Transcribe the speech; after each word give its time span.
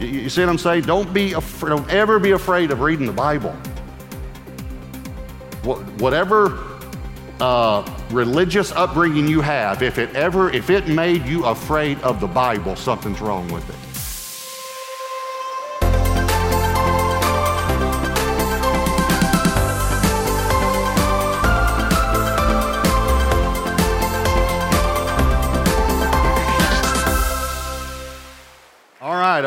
You, 0.00 0.06
you 0.06 0.28
see 0.28 0.42
what 0.42 0.50
I'm 0.50 0.58
saying? 0.58 0.84
Don't 0.84 1.12
be 1.12 1.32
af- 1.32 1.60
don't 1.60 1.88
ever 1.90 2.18
be 2.18 2.32
afraid 2.32 2.70
of 2.70 2.80
reading 2.80 3.06
the 3.06 3.12
Bible. 3.12 3.54
whatever 5.98 6.58
uh, 7.40 7.88
religious 8.10 8.72
upbringing 8.72 9.28
you 9.28 9.40
have, 9.40 9.82
if 9.82 9.98
it 9.98 10.14
ever 10.14 10.50
if 10.50 10.70
it 10.70 10.88
made 10.88 11.24
you 11.26 11.44
afraid 11.46 12.00
of 12.00 12.20
the 12.20 12.26
Bible, 12.26 12.76
something's 12.76 13.20
wrong 13.20 13.48
with 13.52 13.68
it. 13.68 13.87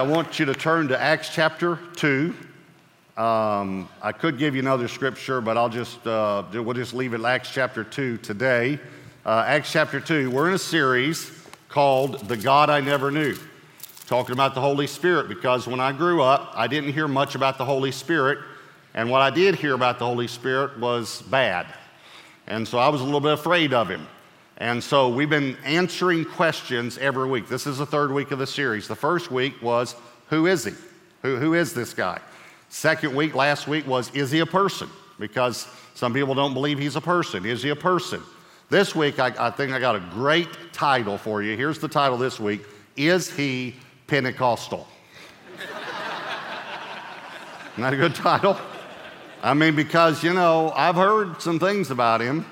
I 0.01 0.03
want 0.03 0.39
you 0.39 0.47
to 0.47 0.55
turn 0.55 0.87
to 0.87 0.99
Acts 0.99 1.29
chapter 1.29 1.77
2. 1.97 2.33
Um, 3.17 3.87
I 4.01 4.11
could 4.11 4.39
give 4.39 4.55
you 4.55 4.59
another 4.59 4.87
scripture, 4.87 5.41
but 5.41 5.57
I'll 5.57 5.69
just, 5.69 6.07
uh, 6.07 6.43
we'll 6.51 6.73
just 6.73 6.95
leave 6.95 7.13
it 7.13 7.23
Acts 7.23 7.51
chapter 7.51 7.83
2 7.83 8.17
today. 8.17 8.79
Uh, 9.27 9.43
Acts 9.45 9.71
chapter 9.71 9.99
2, 9.99 10.31
we're 10.31 10.47
in 10.47 10.55
a 10.55 10.57
series 10.57 11.45
called 11.69 12.27
The 12.27 12.35
God 12.35 12.71
I 12.71 12.81
Never 12.81 13.11
Knew, 13.11 13.37
talking 14.07 14.33
about 14.33 14.55
the 14.55 14.61
Holy 14.61 14.87
Spirit, 14.87 15.29
because 15.29 15.67
when 15.67 15.79
I 15.79 15.91
grew 15.91 16.23
up, 16.23 16.51
I 16.55 16.65
didn't 16.65 16.93
hear 16.93 17.07
much 17.07 17.35
about 17.35 17.59
the 17.59 17.65
Holy 17.65 17.91
Spirit, 17.91 18.39
and 18.95 19.07
what 19.07 19.21
I 19.21 19.29
did 19.29 19.53
hear 19.53 19.75
about 19.75 19.99
the 19.99 20.07
Holy 20.07 20.27
Spirit 20.27 20.79
was 20.79 21.21
bad. 21.21 21.67
And 22.47 22.67
so 22.67 22.79
I 22.79 22.89
was 22.89 23.01
a 23.01 23.03
little 23.03 23.21
bit 23.21 23.33
afraid 23.33 23.71
of 23.71 23.87
him. 23.87 24.07
And 24.61 24.83
so 24.83 25.09
we've 25.09 25.27
been 25.27 25.57
answering 25.65 26.23
questions 26.23 26.99
every 26.99 27.27
week. 27.27 27.49
This 27.49 27.65
is 27.65 27.79
the 27.79 27.85
third 27.87 28.11
week 28.11 28.29
of 28.29 28.37
the 28.37 28.45
series. 28.45 28.87
The 28.87 28.95
first 28.95 29.31
week 29.31 29.59
was, 29.59 29.95
Who 30.29 30.45
is 30.45 30.65
he? 30.65 30.73
Who, 31.23 31.37
who 31.37 31.55
is 31.55 31.73
this 31.73 31.95
guy? 31.95 32.19
Second 32.69 33.15
week, 33.15 33.33
last 33.33 33.67
week, 33.67 33.87
was, 33.87 34.13
Is 34.13 34.29
he 34.29 34.37
a 34.37 34.45
person? 34.45 34.87
Because 35.19 35.67
some 35.95 36.13
people 36.13 36.35
don't 36.35 36.53
believe 36.53 36.77
he's 36.77 36.95
a 36.95 37.01
person. 37.01 37.43
Is 37.43 37.63
he 37.63 37.69
a 37.69 37.75
person? 37.75 38.21
This 38.69 38.93
week, 38.93 39.19
I, 39.19 39.33
I 39.39 39.49
think 39.49 39.73
I 39.73 39.79
got 39.79 39.95
a 39.95 39.99
great 40.11 40.47
title 40.71 41.17
for 41.17 41.41
you. 41.41 41.57
Here's 41.57 41.79
the 41.79 41.87
title 41.87 42.19
this 42.19 42.39
week 42.39 42.61
Is 42.95 43.35
he 43.35 43.77
Pentecostal? 44.05 44.87
That 47.79 47.93
a 47.93 47.97
good 47.97 48.13
title? 48.13 48.59
I 49.41 49.55
mean, 49.55 49.75
because, 49.75 50.23
you 50.23 50.33
know, 50.33 50.71
I've 50.75 50.97
heard 50.97 51.41
some 51.41 51.57
things 51.57 51.89
about 51.89 52.21
him 52.21 52.45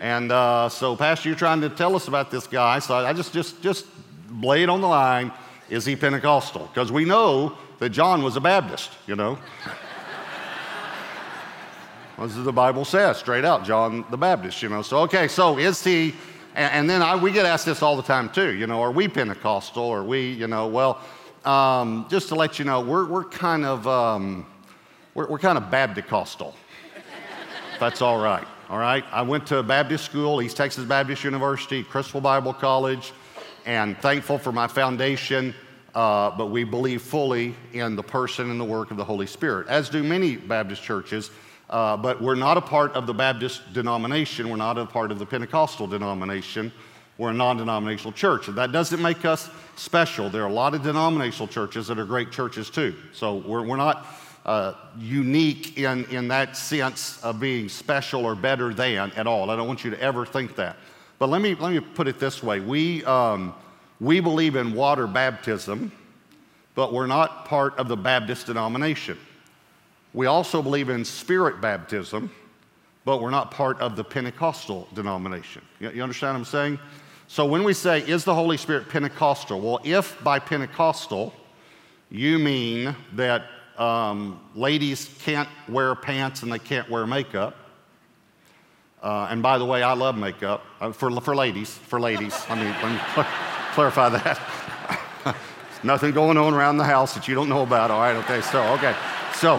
and 0.00 0.30
uh, 0.30 0.68
so, 0.68 0.94
Pastor, 0.94 1.28
you're 1.28 1.38
trying 1.38 1.60
to 1.62 1.68
tell 1.68 1.96
us 1.96 2.08
about 2.08 2.30
this 2.30 2.46
guy. 2.46 2.78
So 2.78 2.94
I 2.94 3.12
just, 3.12 3.32
just, 3.32 3.60
just 3.60 3.86
lay 4.30 4.62
it 4.62 4.68
on 4.68 4.80
the 4.80 4.86
line. 4.86 5.32
Is 5.68 5.84
he 5.84 5.96
Pentecostal? 5.96 6.70
Because 6.72 6.92
we 6.92 7.04
know 7.04 7.58
that 7.78 7.90
John 7.90 8.22
was 8.22 8.36
a 8.36 8.40
Baptist, 8.40 8.90
you 9.06 9.16
know. 9.16 9.38
this 12.18 12.36
is 12.36 12.44
the 12.44 12.52
Bible 12.52 12.84
says 12.84 13.18
straight 13.18 13.44
out, 13.44 13.64
John 13.64 14.04
the 14.10 14.16
Baptist, 14.16 14.62
you 14.62 14.68
know. 14.68 14.82
So, 14.82 15.00
okay, 15.00 15.28
so 15.28 15.58
is 15.58 15.82
he, 15.82 16.14
and, 16.54 16.72
and 16.72 16.90
then 16.90 17.02
I, 17.02 17.16
we 17.16 17.32
get 17.32 17.44
asked 17.44 17.66
this 17.66 17.82
all 17.82 17.96
the 17.96 18.02
time 18.02 18.30
too, 18.30 18.54
you 18.54 18.66
know, 18.66 18.80
are 18.80 18.92
we 18.92 19.08
Pentecostal? 19.08 19.90
Are 19.90 20.04
we, 20.04 20.32
you 20.32 20.46
know, 20.46 20.68
well, 20.68 21.00
um, 21.44 22.06
just 22.08 22.28
to 22.28 22.34
let 22.34 22.58
you 22.58 22.64
know, 22.64 22.80
we're, 22.80 23.06
we're 23.06 23.24
kind 23.24 23.64
of, 23.64 23.86
um, 23.86 24.46
we're, 25.14 25.28
we're 25.28 25.38
kind 25.38 25.58
of 25.58 25.64
Bapticostal. 25.64 26.54
That's 27.78 28.02
all 28.02 28.18
right 28.18 28.46
all 28.68 28.78
right? 28.78 29.04
I 29.10 29.22
went 29.22 29.46
to 29.48 29.58
a 29.58 29.62
Baptist 29.62 30.04
school, 30.04 30.42
East 30.42 30.56
Texas 30.56 30.84
Baptist 30.84 31.24
University, 31.24 31.82
Crystal 31.82 32.20
Bible 32.20 32.52
College, 32.52 33.12
and 33.64 33.96
thankful 33.98 34.38
for 34.38 34.52
my 34.52 34.66
foundation. 34.66 35.54
Uh, 35.94 36.30
but 36.36 36.46
we 36.46 36.64
believe 36.64 37.02
fully 37.02 37.54
in 37.72 37.96
the 37.96 38.02
person 38.02 38.50
and 38.50 38.60
the 38.60 38.64
work 38.64 38.90
of 38.90 38.96
the 38.96 39.04
Holy 39.04 39.26
Spirit, 39.26 39.66
as 39.68 39.88
do 39.88 40.02
many 40.02 40.36
Baptist 40.36 40.82
churches. 40.82 41.30
Uh, 41.70 41.96
but 41.96 42.20
we're 42.20 42.34
not 42.34 42.56
a 42.56 42.60
part 42.60 42.92
of 42.92 43.06
the 43.06 43.14
Baptist 43.14 43.72
denomination. 43.72 44.48
We're 44.48 44.56
not 44.56 44.78
a 44.78 44.86
part 44.86 45.10
of 45.10 45.18
the 45.18 45.26
Pentecostal 45.26 45.86
denomination. 45.86 46.72
We're 47.18 47.30
a 47.30 47.34
non 47.34 47.56
denominational 47.56 48.12
church. 48.12 48.48
And 48.48 48.56
that 48.58 48.70
doesn't 48.70 49.02
make 49.02 49.24
us 49.24 49.50
special. 49.76 50.30
There 50.30 50.42
are 50.44 50.48
a 50.48 50.52
lot 50.52 50.74
of 50.74 50.82
denominational 50.82 51.48
churches 51.48 51.88
that 51.88 51.98
are 51.98 52.04
great 52.04 52.30
churches 52.30 52.70
too. 52.70 52.94
So 53.12 53.36
we're, 53.36 53.66
we're 53.66 53.76
not 53.76 54.06
uh, 54.48 54.72
unique 54.98 55.76
in, 55.76 56.06
in 56.06 56.26
that 56.28 56.56
sense 56.56 57.22
of 57.22 57.38
being 57.38 57.68
special 57.68 58.24
or 58.24 58.34
better 58.34 58.72
than 58.72 59.12
at 59.12 59.26
all. 59.26 59.50
I 59.50 59.56
don't 59.56 59.68
want 59.68 59.84
you 59.84 59.90
to 59.90 60.00
ever 60.00 60.24
think 60.24 60.56
that. 60.56 60.78
But 61.18 61.28
let 61.28 61.42
me, 61.42 61.54
let 61.54 61.70
me 61.70 61.80
put 61.80 62.08
it 62.08 62.18
this 62.18 62.42
way 62.42 62.58
we, 62.58 63.04
um, 63.04 63.54
we 64.00 64.20
believe 64.20 64.56
in 64.56 64.72
water 64.72 65.06
baptism, 65.06 65.92
but 66.74 66.94
we're 66.94 67.06
not 67.06 67.44
part 67.44 67.76
of 67.76 67.88
the 67.88 67.96
Baptist 67.96 68.46
denomination. 68.46 69.18
We 70.14 70.24
also 70.24 70.62
believe 70.62 70.88
in 70.88 71.04
spirit 71.04 71.60
baptism, 71.60 72.30
but 73.04 73.20
we're 73.20 73.28
not 73.28 73.50
part 73.50 73.78
of 73.80 73.96
the 73.96 74.04
Pentecostal 74.04 74.88
denomination. 74.94 75.60
You, 75.78 75.90
you 75.90 76.02
understand 76.02 76.32
what 76.32 76.38
I'm 76.38 76.44
saying? 76.46 76.78
So 77.26 77.44
when 77.44 77.64
we 77.64 77.74
say, 77.74 78.00
is 78.00 78.24
the 78.24 78.34
Holy 78.34 78.56
Spirit 78.56 78.88
Pentecostal? 78.88 79.60
Well, 79.60 79.80
if 79.84 80.24
by 80.24 80.38
Pentecostal 80.38 81.34
you 82.08 82.38
mean 82.38 82.96
that 83.12 83.42
um, 83.78 84.40
ladies 84.54 85.08
can't 85.22 85.48
wear 85.68 85.94
pants 85.94 86.42
and 86.42 86.52
they 86.52 86.58
can't 86.58 86.90
wear 86.90 87.06
makeup. 87.06 87.56
Uh, 89.02 89.28
and 89.30 89.42
by 89.42 89.58
the 89.58 89.64
way, 89.64 89.82
I 89.82 89.92
love 89.92 90.16
makeup 90.16 90.64
uh, 90.80 90.90
for, 90.90 91.10
for 91.20 91.36
ladies. 91.36 91.70
For 91.70 92.00
ladies, 92.00 92.34
let 92.50 92.58
me, 92.58 92.64
let 92.64 92.92
me 92.92 93.00
cl- 93.14 93.26
clarify 93.72 94.08
that. 94.08 94.40
Nothing 95.84 96.12
going 96.12 96.36
on 96.36 96.54
around 96.54 96.78
the 96.78 96.84
house 96.84 97.14
that 97.14 97.28
you 97.28 97.36
don't 97.36 97.48
know 97.48 97.62
about. 97.62 97.92
All 97.92 98.00
right, 98.00 98.16
okay. 98.16 98.40
So, 98.40 98.62
okay. 98.74 98.96
So, 99.34 99.58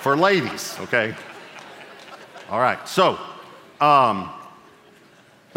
for 0.00 0.16
ladies, 0.16 0.76
okay. 0.80 1.14
All 2.50 2.58
right. 2.58 2.88
So, 2.88 3.18
um, 3.80 4.32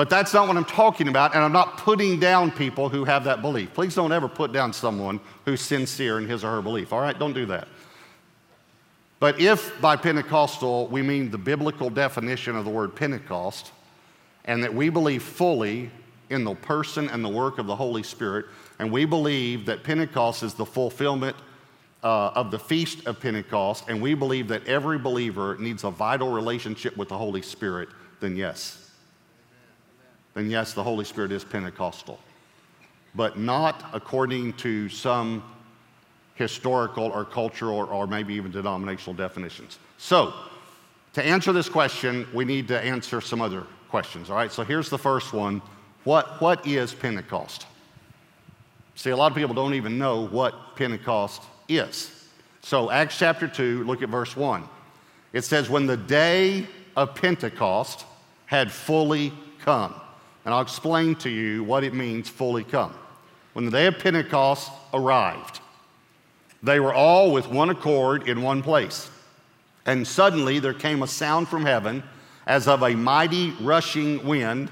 but 0.02 0.10
that's 0.10 0.34
not 0.34 0.48
what 0.48 0.58
I'm 0.58 0.66
talking 0.66 1.10
about, 1.10 1.36
and 1.36 1.44
I'm 1.44 1.52
not 1.52 1.78
putting 1.78 2.20
down 2.20 2.50
people 2.50 2.90
who 2.90 3.06
have 3.06 3.26
that 3.26 3.44
belief. 3.44 3.72
Please 3.76 3.94
don't 3.94 4.12
ever 4.12 4.28
put 4.28 4.52
down 4.52 4.74
someone 4.74 5.20
who's 5.46 5.62
sincere 5.62 6.18
in 6.18 6.28
his 6.28 6.44
or 6.44 6.50
her 6.54 6.62
belief, 6.64 6.92
all 6.92 7.02
right? 7.02 7.20
Don't 7.20 7.34
do 7.34 7.46
that. 7.46 7.68
But 9.20 9.40
if 9.40 9.80
by 9.80 9.98
Pentecostal 9.98 10.88
we 10.88 11.04
mean 11.04 11.30
the 11.30 11.38
biblical 11.38 11.92
definition 11.92 12.56
of 12.56 12.66
the 12.66 12.72
word 12.72 12.96
Pentecost, 12.96 13.74
and 14.46 14.64
that 14.64 14.74
we 14.74 14.90
believe 14.90 15.22
fully 15.22 15.92
in 16.32 16.46
the 16.46 16.56
person 16.56 17.08
and 17.08 17.24
the 17.24 17.30
work 17.30 17.60
of 17.60 17.68
the 17.68 17.76
Holy 17.76 18.02
Spirit, 18.02 18.48
and 18.80 18.92
we 18.92 19.06
believe 19.06 19.68
that 19.68 19.84
Pentecost 19.84 20.42
is 20.42 20.56
the 20.56 20.66
fulfillment 20.66 21.36
uh, 22.04 22.30
of 22.30 22.50
the 22.50 22.58
Feast 22.58 23.06
of 23.06 23.20
Pentecost, 23.20 23.84
and 23.88 24.02
we 24.02 24.16
believe 24.16 24.48
that 24.48 24.66
every 24.66 24.98
believer 24.98 25.58
needs 25.60 25.84
a 25.84 25.92
vital 25.92 26.32
relationship 26.32 26.98
with 26.98 27.10
the 27.10 27.18
Holy 27.20 27.44
Spirit, 27.44 27.90
then 28.20 28.36
yes, 28.36 28.82
then 30.34 30.50
yes, 30.50 30.74
the 30.74 30.84
Holy 30.84 31.06
Spirit 31.06 31.32
is 31.32 31.44
Pentecostal. 31.44 32.20
But 33.14 33.38
not 33.38 33.84
according 33.94 34.54
to 34.54 34.88
some 34.88 35.44
historical 36.36 37.06
or 37.06 37.26
cultural 37.26 37.78
or, 37.78 38.08
maybe 38.08 38.34
even 38.34 38.52
denominational 38.52 39.14
definitions. 39.14 39.80
So, 39.98 40.34
to 41.14 41.24
answer 41.24 41.52
this 41.52 41.68
question, 41.68 42.26
we 42.34 42.46
need 42.46 42.70
to 42.70 42.80
answer 42.80 43.20
some 43.20 43.42
other 43.42 43.66
questions, 43.90 44.30
all 44.30 44.38
right? 44.38 44.52
So, 44.52 44.64
here's 44.64 44.90
the 44.90 44.98
first 44.98 45.34
one 45.34 45.62
What, 46.04 46.42
what 46.42 46.66
is 46.66 46.94
Pentecost? 46.94 47.68
See, 48.96 49.10
a 49.10 49.16
lot 49.16 49.32
of 49.32 49.38
people 49.38 49.54
don't 49.54 49.74
even 49.74 49.98
know 49.98 50.28
what 50.28 50.76
Pentecost 50.76 51.42
is. 51.68 52.30
So, 52.62 52.90
Acts 52.90 53.18
chapter 53.18 53.48
2, 53.48 53.84
look 53.84 54.02
at 54.02 54.10
verse 54.10 54.36
1. 54.36 54.64
It 55.34 55.44
says, 55.44 55.70
When 55.70 55.86
the 55.86 55.98
day 55.98 56.68
of 56.96 57.16
Pentecost 57.16 58.06
had 58.46 58.72
fully 58.72 59.32
come. 59.60 59.94
And 60.46 60.54
I'll 60.54 60.62
explain 60.62 61.16
to 61.18 61.30
you 61.30 61.64
what 61.64 61.84
it 61.84 61.94
means 61.94 62.30
fully 62.30 62.64
come. 62.64 62.94
When 63.54 63.66
the 63.66 63.72
day 63.72 63.88
of 63.88 64.00
Pentecost 64.00 64.72
arrived, 64.94 65.60
they 66.64 66.80
were 66.80 66.94
all 66.94 67.32
with 67.32 67.48
one 67.48 67.70
accord 67.70 68.28
in 68.28 68.42
one 68.42 68.62
place. 68.62 69.10
And 69.86 70.08
suddenly 70.08 70.60
there 70.60 70.74
came 70.74 71.04
a 71.04 71.08
sound 71.08 71.48
from 71.48 71.66
heaven 71.66 72.04
as 72.46 72.68
of 72.68 72.84
a 72.84 72.96
mighty 72.96 73.52
rushing 73.62 74.26
wind, 74.26 74.70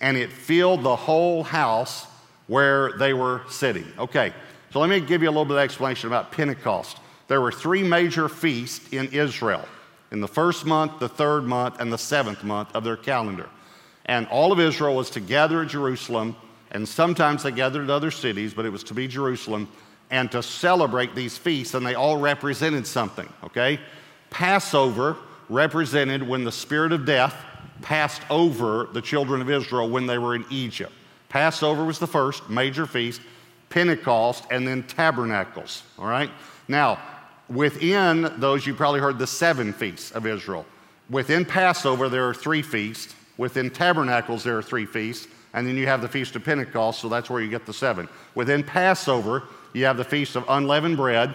and 0.00 0.16
it 0.16 0.30
filled 0.30 0.82
the 0.82 0.96
whole 0.96 1.42
house 1.42 2.06
where 2.46 2.92
they 2.98 3.12
were 3.14 3.42
sitting. 3.48 3.86
Okay, 3.98 4.32
so 4.72 4.80
let 4.80 4.90
me 4.90 5.00
give 5.00 5.22
you 5.22 5.28
a 5.28 5.30
little 5.30 5.44
bit 5.44 5.56
of 5.56 5.62
explanation 5.62 6.08
about 6.08 6.32
Pentecost. 6.32 6.98
There 7.28 7.40
were 7.40 7.52
three 7.52 7.82
major 7.82 8.28
feasts 8.28 8.92
in 8.92 9.08
Israel 9.08 9.66
in 10.10 10.20
the 10.20 10.28
first 10.28 10.66
month, 10.66 10.98
the 10.98 11.08
third 11.08 11.44
month, 11.44 11.80
and 11.80 11.92
the 11.92 11.98
seventh 11.98 12.44
month 12.44 12.74
of 12.74 12.84
their 12.84 12.96
calendar. 12.96 13.48
And 14.06 14.26
all 14.28 14.52
of 14.52 14.60
Israel 14.60 14.96
was 14.96 15.10
to 15.10 15.20
gather 15.20 15.62
at 15.62 15.68
Jerusalem, 15.68 16.36
and 16.70 16.88
sometimes 16.88 17.42
they 17.42 17.52
gathered 17.52 17.84
at 17.84 17.90
other 17.90 18.10
cities, 18.10 18.54
but 18.54 18.64
it 18.64 18.70
was 18.70 18.82
to 18.84 18.94
be 18.94 19.06
Jerusalem, 19.06 19.68
and 20.10 20.30
to 20.32 20.42
celebrate 20.42 21.14
these 21.14 21.38
feasts, 21.38 21.74
and 21.74 21.86
they 21.86 21.94
all 21.94 22.16
represented 22.16 22.86
something, 22.86 23.28
okay? 23.44 23.78
Passover 24.30 25.16
represented 25.48 26.22
when 26.26 26.44
the 26.44 26.52
spirit 26.52 26.92
of 26.92 27.04
death 27.06 27.34
passed 27.80 28.22
over 28.30 28.88
the 28.92 29.02
children 29.02 29.40
of 29.40 29.50
Israel 29.50 29.88
when 29.88 30.06
they 30.06 30.18
were 30.18 30.34
in 30.34 30.44
Egypt. 30.50 30.92
Passover 31.28 31.84
was 31.84 31.98
the 31.98 32.06
first 32.06 32.48
major 32.50 32.86
feast. 32.86 33.20
Pentecost, 33.72 34.44
and 34.50 34.68
then 34.68 34.82
tabernacles. 34.82 35.82
All 35.98 36.06
right? 36.06 36.30
Now, 36.68 36.98
within 37.48 38.30
those, 38.36 38.66
you 38.66 38.74
probably 38.74 39.00
heard 39.00 39.18
the 39.18 39.26
seven 39.26 39.72
feasts 39.72 40.10
of 40.10 40.26
Israel. 40.26 40.66
Within 41.08 41.46
Passover, 41.46 42.10
there 42.10 42.28
are 42.28 42.34
three 42.34 42.60
feasts. 42.60 43.14
Within 43.36 43.70
tabernacles, 43.70 44.44
there 44.44 44.58
are 44.58 44.62
three 44.62 44.86
feasts. 44.86 45.28
And 45.54 45.66
then 45.66 45.76
you 45.76 45.86
have 45.86 46.00
the 46.00 46.08
Feast 46.08 46.34
of 46.34 46.44
Pentecost, 46.44 47.00
so 47.00 47.08
that's 47.08 47.28
where 47.28 47.42
you 47.42 47.50
get 47.50 47.66
the 47.66 47.74
seven. 47.74 48.08
Within 48.34 48.62
Passover, 48.62 49.42
you 49.74 49.84
have 49.84 49.98
the 49.98 50.04
Feast 50.04 50.34
of 50.34 50.44
Unleavened 50.48 50.96
Bread 50.96 51.34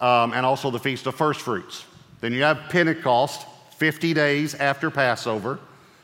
um, 0.00 0.32
and 0.32 0.46
also 0.46 0.70
the 0.70 0.78
Feast 0.78 1.06
of 1.06 1.14
First 1.14 1.40
Fruits. 1.42 1.84
Then 2.20 2.32
you 2.32 2.42
have 2.42 2.58
Pentecost, 2.70 3.46
50 3.76 4.14
days 4.14 4.54
after 4.54 4.90
Passover. 4.90 5.58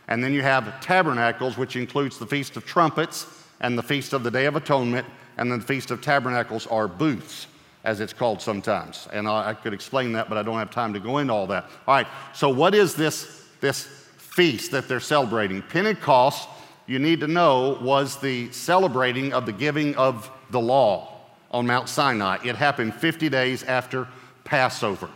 And 0.08 0.22
then 0.22 0.32
you 0.32 0.42
have 0.42 0.80
Tabernacles, 0.80 1.56
which 1.56 1.76
includes 1.76 2.18
the 2.18 2.26
Feast 2.26 2.56
of 2.56 2.66
Trumpets 2.66 3.26
and 3.60 3.78
the 3.78 3.82
Feast 3.82 4.12
of 4.12 4.22
the 4.22 4.30
Day 4.30 4.46
of 4.46 4.56
Atonement. 4.56 5.06
And 5.38 5.50
then 5.50 5.60
the 5.60 5.66
Feast 5.66 5.90
of 5.90 6.02
Tabernacles 6.02 6.66
are 6.66 6.86
booths, 6.86 7.46
as 7.82 8.00
it's 8.00 8.12
called 8.12 8.42
sometimes. 8.42 9.08
And 9.12 9.26
I, 9.26 9.50
I 9.50 9.54
could 9.54 9.72
explain 9.72 10.12
that, 10.12 10.28
but 10.28 10.36
I 10.36 10.42
don't 10.42 10.58
have 10.58 10.70
time 10.70 10.92
to 10.92 11.00
go 11.00 11.18
into 11.18 11.32
all 11.32 11.46
that. 11.48 11.64
All 11.86 11.94
right, 11.94 12.06
so 12.34 12.50
what 12.50 12.74
is 12.74 12.94
this, 12.94 13.46
this 13.60 14.03
feast 14.34 14.72
that 14.72 14.88
they're 14.88 14.98
celebrating? 14.98 15.62
Pentecost, 15.62 16.48
you 16.86 16.98
need 16.98 17.20
to 17.20 17.28
know, 17.28 17.78
was 17.80 18.16
the 18.16 18.50
celebrating 18.50 19.32
of 19.32 19.46
the 19.46 19.52
giving 19.52 19.94
of 19.94 20.30
the 20.50 20.60
law 20.60 21.20
on 21.52 21.66
Mount 21.66 21.88
Sinai. 21.88 22.38
It 22.44 22.56
happened 22.56 22.94
50 22.94 23.28
days 23.28 23.62
after 23.62 24.08
Passover. 24.42 25.08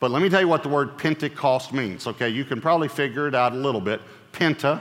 But 0.00 0.10
let 0.10 0.22
me 0.22 0.28
tell 0.28 0.40
you 0.40 0.48
what 0.48 0.62
the 0.62 0.68
word 0.68 0.98
Pentecost 0.98 1.72
means. 1.72 2.06
Okay, 2.06 2.28
you 2.28 2.44
can 2.44 2.60
probably 2.60 2.88
figure 2.88 3.26
it 3.26 3.34
out 3.34 3.52
a 3.52 3.56
little 3.56 3.80
bit. 3.80 4.02
Penta 4.32 4.80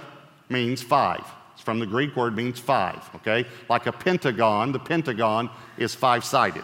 means 0.49 0.83
five. 0.83 1.23
It's 1.53 1.61
from 1.61 1.79
the 1.79 1.85
Greek 1.85 2.15
word 2.15 2.35
means 2.35 2.59
five. 2.59 3.09
Okay, 3.15 3.45
like 3.69 3.87
a 3.87 3.91
pentagon, 3.91 4.73
the 4.73 4.79
pentagon 4.79 5.49
is 5.77 5.95
five 5.95 6.25
sided. 6.25 6.63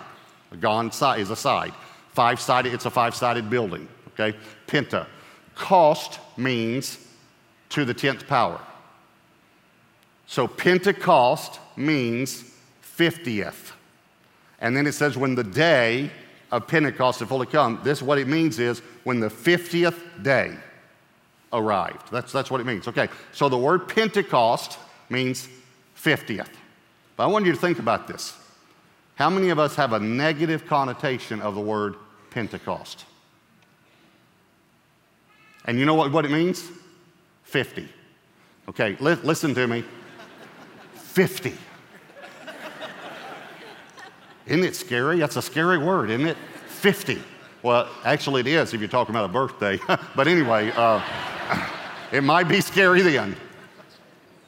A 0.52 0.58
gon 0.58 0.92
side 0.92 1.22
is 1.22 1.30
a 1.30 1.36
side. 1.36 1.74
Five 2.10 2.40
sided, 2.40 2.74
it's 2.74 2.86
a 2.86 2.92
five 2.92 3.16
sided 3.16 3.50
building. 3.50 3.88
Okay, 4.10 4.38
penta. 4.68 5.08
Cost 5.56 6.20
means 6.38 6.98
to 7.74 7.86
the 7.86 7.94
tenth 7.94 8.28
power. 8.28 8.60
So 10.28 10.48
Pentecost 10.48 11.60
means 11.76 12.44
50th. 12.98 13.72
And 14.60 14.78
then 14.78 14.88
it 14.88 14.94
says, 14.94 15.18
when 15.18 15.36
the 15.36 15.44
day 15.44 16.12
of 16.52 16.68
Pentecost 16.68 17.20
had 17.20 17.28
fully 17.28 17.48
come, 17.48 17.80
this 17.84 18.02
what 18.02 18.20
it 18.20 18.28
means 18.28 18.60
is 18.60 18.80
when 19.04 19.20
the 19.20 19.28
50th 19.28 20.00
day 20.24 20.56
arrived. 21.52 22.12
That's, 22.12 22.32
that's 22.32 22.52
what 22.52 22.62
it 22.62 22.66
means. 22.66 22.88
Okay, 22.88 23.10
so 23.32 23.50
the 23.50 23.58
word 23.58 23.88
Pentecost 23.90 24.78
means 25.10 25.48
50th. 25.98 26.48
But 27.16 27.24
I 27.24 27.28
want 27.28 27.46
you 27.46 27.52
to 27.52 27.58
think 27.58 27.80
about 27.80 28.08
this. 28.08 28.38
How 29.16 29.30
many 29.30 29.50
of 29.50 29.58
us 29.58 29.76
have 29.76 29.94
a 29.94 30.00
negative 30.00 30.66
connotation 30.68 31.42
of 31.42 31.56
the 31.56 31.62
word 31.62 31.96
Pentecost? 32.30 33.06
And 35.66 35.80
you 35.80 35.86
know 35.86 35.96
what, 35.96 36.12
what 36.12 36.26
it 36.26 36.32
means? 36.32 36.70
50. 37.54 37.88
Okay, 38.68 38.98
li- 39.00 39.14
listen 39.22 39.54
to 39.54 39.68
me. 39.68 39.84
50. 40.96 41.54
Isn't 44.48 44.64
it 44.64 44.76
scary? 44.76 45.20
That's 45.20 45.36
a 45.36 45.42
scary 45.44 45.78
word, 45.78 46.10
isn't 46.10 46.26
it? 46.26 46.38
50. 46.66 47.22
Well, 47.62 47.88
actually, 48.06 48.40
it 48.40 48.48
is 48.48 48.74
if 48.74 48.80
you're 48.80 48.90
talking 48.90 49.14
about 49.14 49.26
a 49.26 49.32
birthday. 49.32 49.80
but 50.16 50.28
anyway, 50.28 50.72
uh, 50.76 51.00
it 52.12 52.24
might 52.24 52.48
be 52.48 52.60
scary 52.60 53.04
then. 53.04 53.36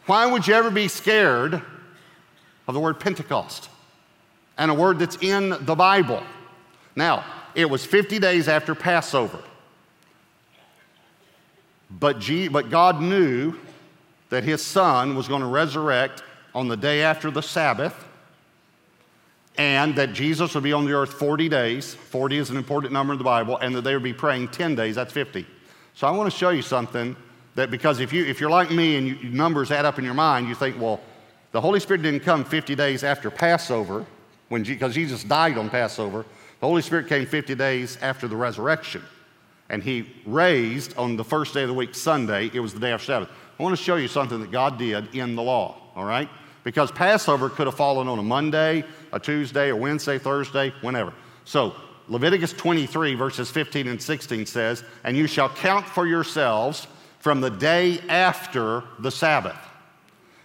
Why 0.08 0.26
would 0.26 0.48
you 0.48 0.56
ever 0.56 0.72
be 0.72 0.88
scared 0.88 1.62
of 2.68 2.74
the 2.74 2.80
word 2.80 3.00
Pentecost 3.00 3.70
and 4.58 4.72
a 4.72 4.74
word 4.74 4.98
that's 4.98 5.18
in 5.22 5.50
the 5.64 5.76
Bible? 5.76 6.24
Now, 6.96 7.24
it 7.54 7.70
was 7.70 7.86
50 7.86 8.18
days 8.18 8.48
after 8.48 8.74
Passover. 8.74 9.44
But, 11.90 12.20
G- 12.20 12.48
but 12.48 12.70
God 12.70 13.02
knew 13.02 13.56
that 14.30 14.44
his 14.44 14.62
son 14.62 15.16
was 15.16 15.28
going 15.28 15.42
to 15.42 15.48
resurrect 15.48 16.24
on 16.54 16.68
the 16.68 16.78
day 16.78 17.04
after 17.04 17.30
the 17.30 17.42
Sabbath 17.42 17.96
and 19.58 19.96
that 19.96 20.14
Jesus 20.14 20.54
would 20.54 20.64
be 20.64 20.74
on 20.74 20.86
the 20.86 20.94
earth 20.94 21.14
40 21.14 21.48
days. 21.48 21.94
40 21.94 22.38
is 22.38 22.50
an 22.50 22.58
important 22.58 22.92
number 22.92 23.14
in 23.14 23.18
the 23.18 23.24
Bible, 23.24 23.58
and 23.58 23.74
that 23.76 23.82
they 23.82 23.94
would 23.94 24.04
be 24.04 24.14
praying 24.14 24.50
10 24.50 24.76
days. 24.76 24.96
That's 24.96 25.14
50. 25.14 25.46
So 25.94 26.08
I 26.08 26.12
want 26.12 26.30
to 26.30 26.38
show 26.38 26.50
you 26.50 26.62
something 26.62 27.16
that 27.56 27.72
because 27.72 28.02
if, 28.02 28.12
you, 28.12 28.26
if 28.26 28.42
you're 28.42 28.50
like 28.50 28.70
me 28.70 28.98
and 28.98 29.08
you, 29.08 29.30
numbers 29.30 29.72
add 29.72 29.86
up 29.86 29.98
in 29.98 30.04
your 30.04 30.14
mind, 30.14 30.50
you 30.50 30.56
think, 30.56 30.80
well, 30.80 31.00
the 31.54 31.62
Holy 31.62 31.80
Spirit 31.80 32.02
didn't 32.02 32.20
come 32.20 32.44
50 32.44 32.76
days 32.76 33.04
after 33.04 33.32
Passover, 33.32 34.06
because 34.50 34.94
Jesus 34.94 35.24
died 35.24 35.58
on 35.58 35.70
Passover. 35.70 36.26
The 36.60 36.68
Holy 36.68 36.82
Spirit 36.82 37.08
came 37.08 37.26
50 37.26 37.56
days 37.56 37.98
after 38.02 38.28
the 38.28 38.36
resurrection. 38.36 39.02
And 39.70 39.84
he 39.84 40.08
raised 40.26 40.96
on 40.98 41.18
the 41.18 41.24
first 41.24 41.54
day 41.54 41.64
of 41.64 41.68
the 41.68 41.74
week, 41.74 41.96
Sunday. 41.96 42.52
It 42.54 42.60
was 42.60 42.74
the 42.74 42.80
day 42.80 42.92
after 42.92 43.06
Sabbath. 43.06 43.30
I 43.60 43.64
want 43.64 43.76
to 43.78 43.84
show 43.84 43.96
you 43.96 44.08
something 44.08 44.40
that 44.42 44.52
God 44.52 44.78
did 44.78 45.16
in 45.16 45.36
the 45.36 45.42
law, 45.42 45.78
all 45.96 46.06
right? 46.06 46.30
Because 46.64 46.92
Passover 46.92 47.50
could 47.50 47.68
have 47.68 47.76
fallen 47.76 48.08
on 48.08 48.20
a 48.20 48.24
Monday, 48.24 48.84
a 49.12 49.20
Tuesday, 49.20 49.70
a 49.70 49.76
Wednesday, 49.76 50.18
Thursday, 50.18 50.74
whenever. 50.82 51.14
So 51.46 51.76
Leviticus 52.08 52.54
23, 52.54 53.16
verses 53.16 53.50
15 53.50 53.88
and 53.88 54.02
16 54.02 54.46
says, 54.46 54.84
And 55.04 55.18
you 55.18 55.28
shall 55.28 55.50
count 55.50 55.86
for 55.86 56.06
yourselves 56.06 56.88
from 57.20 57.42
the 57.42 57.50
day 57.50 58.00
after 58.10 58.84
the 59.00 59.10
Sabbath. 59.10 59.58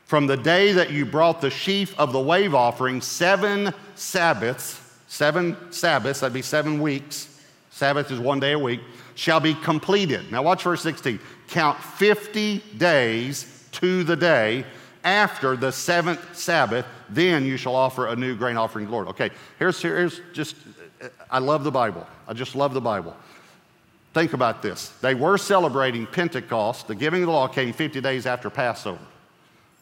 From 0.04 0.26
the 0.26 0.36
day 0.36 0.72
that 0.72 0.90
you 0.90 1.04
brought 1.04 1.40
the 1.40 1.50
sheaf 1.50 1.98
of 1.98 2.12
the 2.12 2.20
wave 2.20 2.54
offering, 2.54 3.00
seven 3.00 3.72
Sabbaths, 3.94 4.80
seven 5.06 5.56
Sabbaths, 5.72 6.20
that'd 6.20 6.32
be 6.32 6.42
seven 6.42 6.80
weeks. 6.80 7.40
Sabbath 7.70 8.10
is 8.10 8.18
one 8.18 8.40
day 8.40 8.52
a 8.52 8.58
week, 8.58 8.80
shall 9.20 9.38
be 9.38 9.52
completed. 9.52 10.32
Now 10.32 10.42
watch 10.42 10.62
verse 10.62 10.80
16. 10.80 11.20
Count 11.48 11.78
50 11.78 12.60
days 12.78 13.66
to 13.72 14.02
the 14.02 14.16
day 14.16 14.64
after 15.04 15.58
the 15.58 15.70
seventh 15.70 16.34
Sabbath, 16.34 16.86
then 17.10 17.44
you 17.44 17.58
shall 17.58 17.76
offer 17.76 18.06
a 18.06 18.16
new 18.16 18.34
grain 18.34 18.56
offering 18.56 18.86
to 18.86 18.92
Lord. 18.92 19.08
Okay, 19.08 19.28
here's, 19.58 19.82
here's 19.82 20.22
just, 20.32 20.56
I 21.30 21.38
love 21.38 21.64
the 21.64 21.70
Bible. 21.70 22.06
I 22.26 22.32
just 22.32 22.56
love 22.56 22.72
the 22.72 22.80
Bible. 22.80 23.14
Think 24.14 24.32
about 24.32 24.62
this. 24.62 24.88
They 25.02 25.14
were 25.14 25.36
celebrating 25.36 26.06
Pentecost. 26.06 26.88
The 26.88 26.94
giving 26.94 27.22
of 27.22 27.26
the 27.26 27.32
law 27.32 27.46
came 27.46 27.74
50 27.74 28.00
days 28.00 28.24
after 28.24 28.48
Passover. 28.48 29.04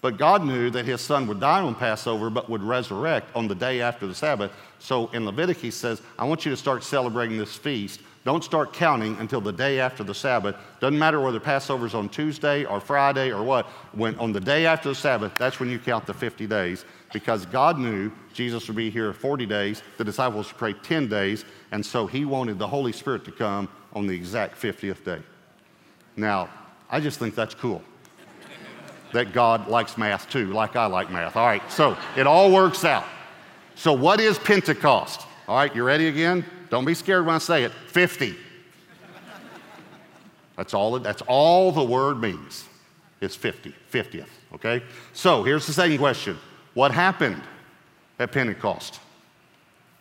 But 0.00 0.16
God 0.16 0.44
knew 0.44 0.68
that 0.70 0.84
his 0.84 1.00
son 1.00 1.28
would 1.28 1.38
die 1.38 1.60
on 1.60 1.76
Passover, 1.76 2.28
but 2.28 2.50
would 2.50 2.64
resurrect 2.64 3.34
on 3.36 3.46
the 3.46 3.54
day 3.54 3.82
after 3.82 4.08
the 4.08 4.16
Sabbath. 4.16 4.50
So 4.80 5.06
in 5.08 5.24
Leviticus, 5.24 5.62
he 5.62 5.70
says, 5.70 6.02
I 6.18 6.24
want 6.24 6.44
you 6.44 6.50
to 6.50 6.56
start 6.56 6.82
celebrating 6.82 7.38
this 7.38 7.54
feast 7.54 8.00
don't 8.28 8.44
start 8.44 8.74
counting 8.74 9.16
until 9.20 9.40
the 9.40 9.54
day 9.54 9.80
after 9.80 10.04
the 10.04 10.12
Sabbath. 10.12 10.54
Doesn't 10.80 10.98
matter 10.98 11.18
whether 11.18 11.40
Passover's 11.40 11.94
on 11.94 12.10
Tuesday 12.10 12.66
or 12.66 12.78
Friday 12.78 13.32
or 13.32 13.42
what. 13.42 13.64
When 13.92 14.18
on 14.18 14.32
the 14.32 14.40
day 14.40 14.66
after 14.66 14.90
the 14.90 14.94
Sabbath, 14.94 15.32
that's 15.38 15.58
when 15.58 15.70
you 15.70 15.78
count 15.78 16.04
the 16.04 16.12
50 16.12 16.46
days 16.46 16.84
because 17.14 17.46
God 17.46 17.78
knew 17.78 18.12
Jesus 18.34 18.68
would 18.68 18.76
be 18.76 18.90
here 18.90 19.14
40 19.14 19.46
days. 19.46 19.82
The 19.96 20.04
disciples 20.04 20.48
would 20.48 20.58
pray 20.58 20.74
10 20.74 21.08
days, 21.08 21.46
and 21.72 21.84
so 21.84 22.06
he 22.06 22.26
wanted 22.26 22.58
the 22.58 22.66
Holy 22.66 22.92
Spirit 22.92 23.24
to 23.24 23.32
come 23.32 23.66
on 23.94 24.06
the 24.06 24.14
exact 24.14 24.60
50th 24.60 25.02
day. 25.06 25.22
Now, 26.14 26.50
I 26.90 27.00
just 27.00 27.18
think 27.18 27.34
that's 27.34 27.54
cool. 27.54 27.82
that 29.14 29.32
God 29.32 29.68
likes 29.68 29.96
math 29.96 30.28
too, 30.28 30.52
like 30.52 30.76
I 30.76 30.84
like 30.84 31.10
math. 31.10 31.34
All 31.34 31.46
right, 31.46 31.62
so 31.72 31.96
it 32.14 32.26
all 32.26 32.52
works 32.52 32.84
out. 32.84 33.06
So, 33.74 33.94
what 33.94 34.20
is 34.20 34.38
Pentecost? 34.38 35.22
All 35.48 35.56
right, 35.56 35.74
you 35.74 35.82
ready 35.82 36.08
again? 36.08 36.44
Don't 36.70 36.84
be 36.84 36.94
scared 36.94 37.26
when 37.26 37.34
I 37.34 37.38
say 37.38 37.64
it. 37.64 37.72
50. 37.72 38.36
That's 40.56 40.74
all, 40.74 40.98
that's 40.98 41.22
all 41.22 41.70
the 41.70 41.84
word 41.84 42.20
means 42.20 42.64
is 43.20 43.34
50, 43.34 43.74
50th, 43.92 44.26
okay? 44.54 44.82
So 45.12 45.42
here's 45.42 45.66
the 45.66 45.72
second 45.72 45.98
question 45.98 46.36
What 46.74 46.92
happened 46.92 47.42
at 48.18 48.32
Pentecost? 48.32 49.00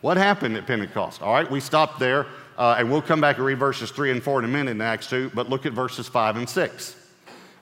What 0.00 0.16
happened 0.16 0.56
at 0.56 0.66
Pentecost? 0.66 1.22
All 1.22 1.32
right, 1.32 1.50
we 1.50 1.60
stopped 1.60 1.98
there, 1.98 2.26
uh, 2.56 2.76
and 2.78 2.90
we'll 2.90 3.02
come 3.02 3.20
back 3.20 3.36
and 3.36 3.44
read 3.44 3.58
verses 3.58 3.90
3 3.90 4.12
and 4.12 4.22
4 4.22 4.40
in 4.40 4.44
a 4.44 4.48
minute 4.48 4.70
in 4.72 4.80
Acts 4.80 5.08
2, 5.08 5.32
but 5.34 5.48
look 5.48 5.66
at 5.66 5.72
verses 5.72 6.06
5 6.06 6.36
and 6.36 6.48
6. 6.48 6.96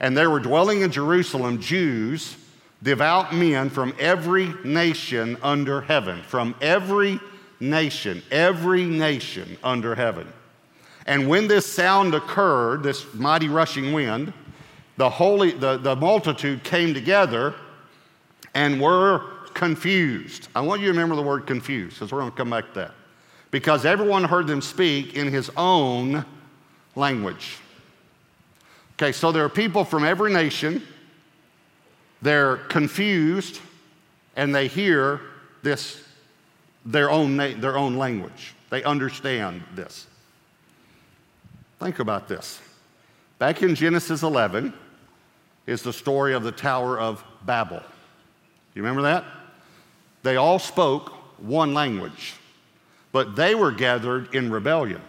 And 0.01 0.17
there 0.17 0.29
were 0.29 0.41
dwelling 0.41 0.83
in 0.83 0.91
Jerusalem 0.91 1.61
Jews, 1.61 2.37
devout 2.83 3.35
men 3.35 3.71
from 3.71 3.95
every 3.99 4.53
nation 4.65 5.39
under 5.43 5.81
heaven, 5.81 6.23
from 6.23 6.55
every 6.61 7.21
nation, 7.61 8.23
every 8.31 8.85
nation 8.85 9.57
under 9.63 9.95
heaven. 9.95 10.27
And 11.07 11.29
when 11.29 11.47
this 11.47 11.67
sound 11.67 12.15
occurred, 12.15 12.83
this 12.83 13.13
mighty 13.15 13.49
rushing 13.49 13.93
wind, 13.93 14.33
the, 14.97 15.09
holy, 15.09 15.53
the, 15.53 15.79
the 15.79 15.95
multitude 15.95 16.65
came 16.65 16.95
together 16.95 17.55
and 18.55 18.81
were 18.81 19.21
confused. 19.55 20.49
I 20.55 20.61
want 20.61 20.81
you 20.81 20.87
to 20.87 20.93
remember 20.93 21.15
the 21.15 21.23
word 21.23 21.47
confused 21.47 21.97
because 21.97 22.13
we're 22.13 22.21
going 22.21 22.33
to 22.33 22.37
come 22.37 22.51
back 22.51 22.69
to 22.69 22.81
that. 22.81 22.95
Because 23.51 23.85
everyone 23.85 24.25
heard 24.25 24.47
them 24.47 24.61
speak 24.61 25.15
in 25.15 25.29
his 25.29 25.51
own 25.57 26.25
language. 26.95 27.59
Okay, 28.95 29.13
so 29.13 29.31
there 29.31 29.45
are 29.45 29.49
people 29.49 29.85
from 29.85 30.05
every 30.05 30.33
nation. 30.33 30.83
They're 32.23 32.57
confused 32.57 33.61
and 34.37 34.55
they 34.55 34.69
hear 34.69 35.21
this 35.63 36.03
their 36.87 37.11
own, 37.11 37.37
na- 37.37 37.59
their 37.59 37.77
own 37.77 37.97
language. 37.97 38.55
They 38.71 38.83
understand 38.85 39.63
this. 39.75 40.07
Think 41.79 41.99
about 41.99 42.29
this. 42.29 42.61
Back 43.39 43.63
in 43.63 43.75
Genesis 43.75 44.23
11 44.23 44.73
is 45.67 45.83
the 45.83 45.93
story 45.93 46.33
of 46.33 46.43
the 46.43 46.53
Tower 46.53 46.99
of 46.99 47.23
Babel. 47.45 47.83
You 48.75 48.83
remember 48.83 49.03
that? 49.03 49.25
They 50.23 50.37
all 50.37 50.59
spoke 50.59 51.11
one 51.39 51.75
language, 51.75 52.35
but 53.13 53.37
they 53.37 53.55
were 53.55 53.73
gathered 53.73 54.35
in 54.35 54.51
rebellion. 54.51 55.03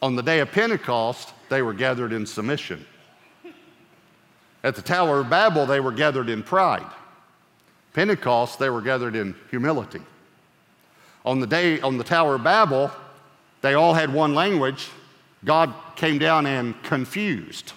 On 0.00 0.14
the 0.14 0.22
day 0.22 0.38
of 0.38 0.52
Pentecost, 0.52 1.32
they 1.48 1.62
were 1.62 1.74
gathered 1.74 2.12
in 2.12 2.26
submission. 2.26 2.86
At 4.62 4.76
the 4.76 4.82
Tower 4.82 5.20
of 5.20 5.30
Babel, 5.30 5.66
they 5.66 5.80
were 5.80 5.92
gathered 5.92 6.28
in 6.28 6.42
pride. 6.42 6.86
Pentecost, 7.92 8.58
they 8.58 8.70
were 8.70 8.82
gathered 8.82 9.16
in 9.16 9.34
humility. 9.50 10.00
On 11.24 11.40
the 11.40 11.46
day 11.46 11.80
on 11.80 11.98
the 11.98 12.04
Tower 12.04 12.36
of 12.36 12.44
Babel, 12.44 12.90
they 13.60 13.74
all 13.74 13.94
had 13.94 14.12
one 14.12 14.34
language. 14.34 14.88
God 15.44 15.72
came 15.96 16.18
down 16.18 16.46
and 16.46 16.80
confused. 16.82 17.72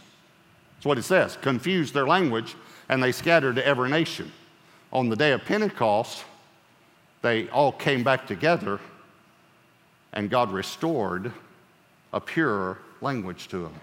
That's 0.76 0.86
what 0.86 0.98
it 0.98 1.04
says 1.04 1.38
confused 1.42 1.94
their 1.94 2.08
language, 2.08 2.56
and 2.90 3.02
they 3.02 3.12
scattered 3.12 3.56
to 3.56 3.66
every 3.66 3.90
nation. 3.90 4.32
On 4.92 5.10
the 5.10 5.16
day 5.16 5.32
of 5.32 5.46
Pentecost, 5.46 6.24
they 7.22 7.48
all 7.50 7.72
came 7.72 8.04
back 8.04 8.28
together, 8.28 8.80
and 10.14 10.30
God 10.30 10.52
restored 10.52 11.32
a 12.14 12.20
pure 12.20 12.78
language 13.00 13.48
to 13.50 13.60
them. 13.60 13.74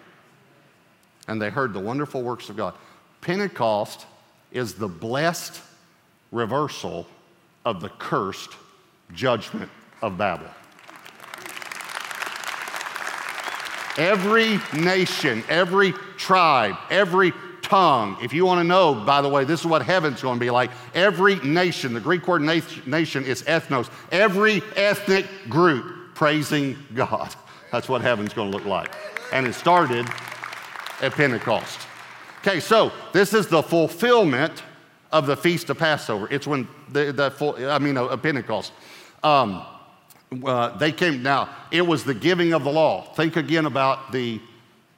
And 1.28 1.40
they 1.40 1.50
heard 1.50 1.72
the 1.72 1.80
wonderful 1.80 2.22
works 2.22 2.48
of 2.48 2.56
God. 2.56 2.74
Pentecost 3.20 4.06
is 4.50 4.74
the 4.74 4.88
blessed 4.88 5.60
reversal 6.32 7.06
of 7.64 7.80
the 7.80 7.88
cursed 7.88 8.50
judgment 9.12 9.70
of 10.02 10.16
Babel. 10.16 10.48
Every 13.96 14.60
nation, 14.74 15.42
every 15.48 15.92
tribe, 16.16 16.76
every 16.88 17.32
tongue, 17.62 18.16
if 18.22 18.32
you 18.32 18.46
want 18.46 18.60
to 18.60 18.64
know, 18.64 18.94
by 18.94 19.20
the 19.20 19.28
way, 19.28 19.44
this 19.44 19.60
is 19.60 19.66
what 19.66 19.82
heaven's 19.82 20.22
going 20.22 20.38
to 20.38 20.40
be 20.40 20.50
like. 20.50 20.70
Every 20.94 21.36
nation, 21.36 21.94
the 21.94 22.00
Greek 22.00 22.26
word 22.28 22.42
nation 22.42 23.24
is 23.24 23.42
ethnos, 23.42 23.90
every 24.12 24.62
ethnic 24.76 25.26
group 25.48 26.14
praising 26.14 26.76
God. 26.94 27.34
That's 27.72 27.88
what 27.88 28.00
heaven's 28.00 28.32
going 28.32 28.50
to 28.50 28.56
look 28.56 28.66
like. 28.66 28.94
And 29.32 29.46
it 29.46 29.54
started 29.54 30.06
at 31.00 31.12
Pentecost. 31.12 31.80
Okay, 32.40 32.60
so 32.60 32.92
this 33.12 33.34
is 33.34 33.48
the 33.48 33.62
fulfillment 33.62 34.62
of 35.12 35.26
the 35.26 35.36
feast 35.36 35.70
of 35.70 35.78
Passover. 35.78 36.28
It's 36.30 36.46
when 36.46 36.68
the, 36.90 37.12
the 37.12 37.30
full, 37.30 37.56
I 37.68 37.78
mean, 37.78 37.96
a, 37.96 38.16
Pentecost. 38.16 38.72
Um, 39.22 39.64
uh, 40.44 40.76
they 40.76 40.92
came, 40.92 41.22
now, 41.22 41.48
it 41.70 41.86
was 41.86 42.04
the 42.04 42.14
giving 42.14 42.52
of 42.52 42.64
the 42.64 42.70
law. 42.70 43.02
Think 43.14 43.36
again 43.36 43.66
about 43.66 44.12
the 44.12 44.40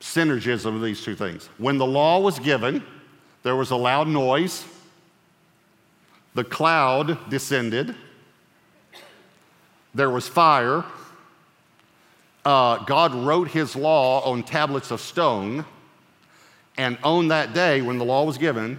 synergism 0.00 0.74
of 0.74 0.82
these 0.82 1.02
two 1.02 1.14
things. 1.14 1.48
When 1.58 1.78
the 1.78 1.86
law 1.86 2.20
was 2.20 2.38
given, 2.38 2.82
there 3.42 3.56
was 3.56 3.70
a 3.70 3.76
loud 3.76 4.08
noise, 4.08 4.64
the 6.34 6.44
cloud 6.44 7.30
descended, 7.30 7.94
there 9.94 10.10
was 10.10 10.28
fire. 10.28 10.84
Uh, 12.44 12.78
God 12.84 13.14
wrote 13.14 13.48
his 13.48 13.76
law 13.76 14.22
on 14.22 14.42
tablets 14.42 14.90
of 14.90 15.00
stone, 15.00 15.64
and 16.76 16.96
on 17.02 17.28
that 17.28 17.52
day, 17.52 17.82
when 17.82 17.98
the 17.98 18.04
law 18.04 18.24
was 18.24 18.38
given, 18.38 18.78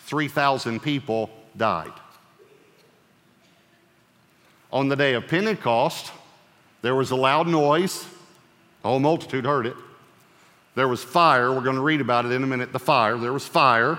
3,000 0.00 0.80
people 0.82 1.30
died. 1.56 1.92
On 4.72 4.88
the 4.88 4.96
day 4.96 5.14
of 5.14 5.26
Pentecost, 5.28 6.12
there 6.82 6.94
was 6.94 7.10
a 7.10 7.16
loud 7.16 7.48
noise. 7.48 8.04
The 8.82 8.88
whole 8.88 9.00
multitude 9.00 9.44
heard 9.44 9.66
it. 9.66 9.76
There 10.74 10.88
was 10.88 11.02
fire. 11.02 11.52
We're 11.52 11.62
going 11.62 11.76
to 11.76 11.82
read 11.82 12.00
about 12.00 12.24
it 12.26 12.32
in 12.32 12.42
a 12.42 12.46
minute. 12.46 12.72
The 12.72 12.78
fire. 12.78 13.16
There 13.16 13.32
was 13.32 13.46
fire. 13.46 13.98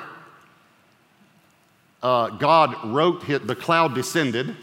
Uh, 2.01 2.29
God 2.29 2.75
wrote, 2.85 3.27
the 3.27 3.55
cloud 3.55 3.93
descended. 3.93 4.55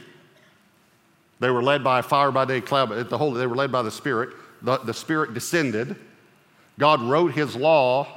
They 1.41 1.51
were 1.51 1.63
led 1.63 1.85
by 1.85 1.99
a 1.99 2.03
fire 2.03 2.31
by 2.31 2.47
day, 2.47 2.63
cloud, 2.63 2.89
but 2.89 3.11
the 3.11 3.19
whole, 3.19 3.33
they 3.33 3.47
were 3.47 3.57
led 3.57 3.71
by 3.71 3.83
the 3.83 3.91
Spirit. 3.91 4.31
The, 4.63 4.79
the 4.79 4.95
Spirit 4.95 5.35
descended. 5.35 5.97
God 6.79 7.03
wrote 7.03 7.33
His 7.33 7.55
law 7.55 8.09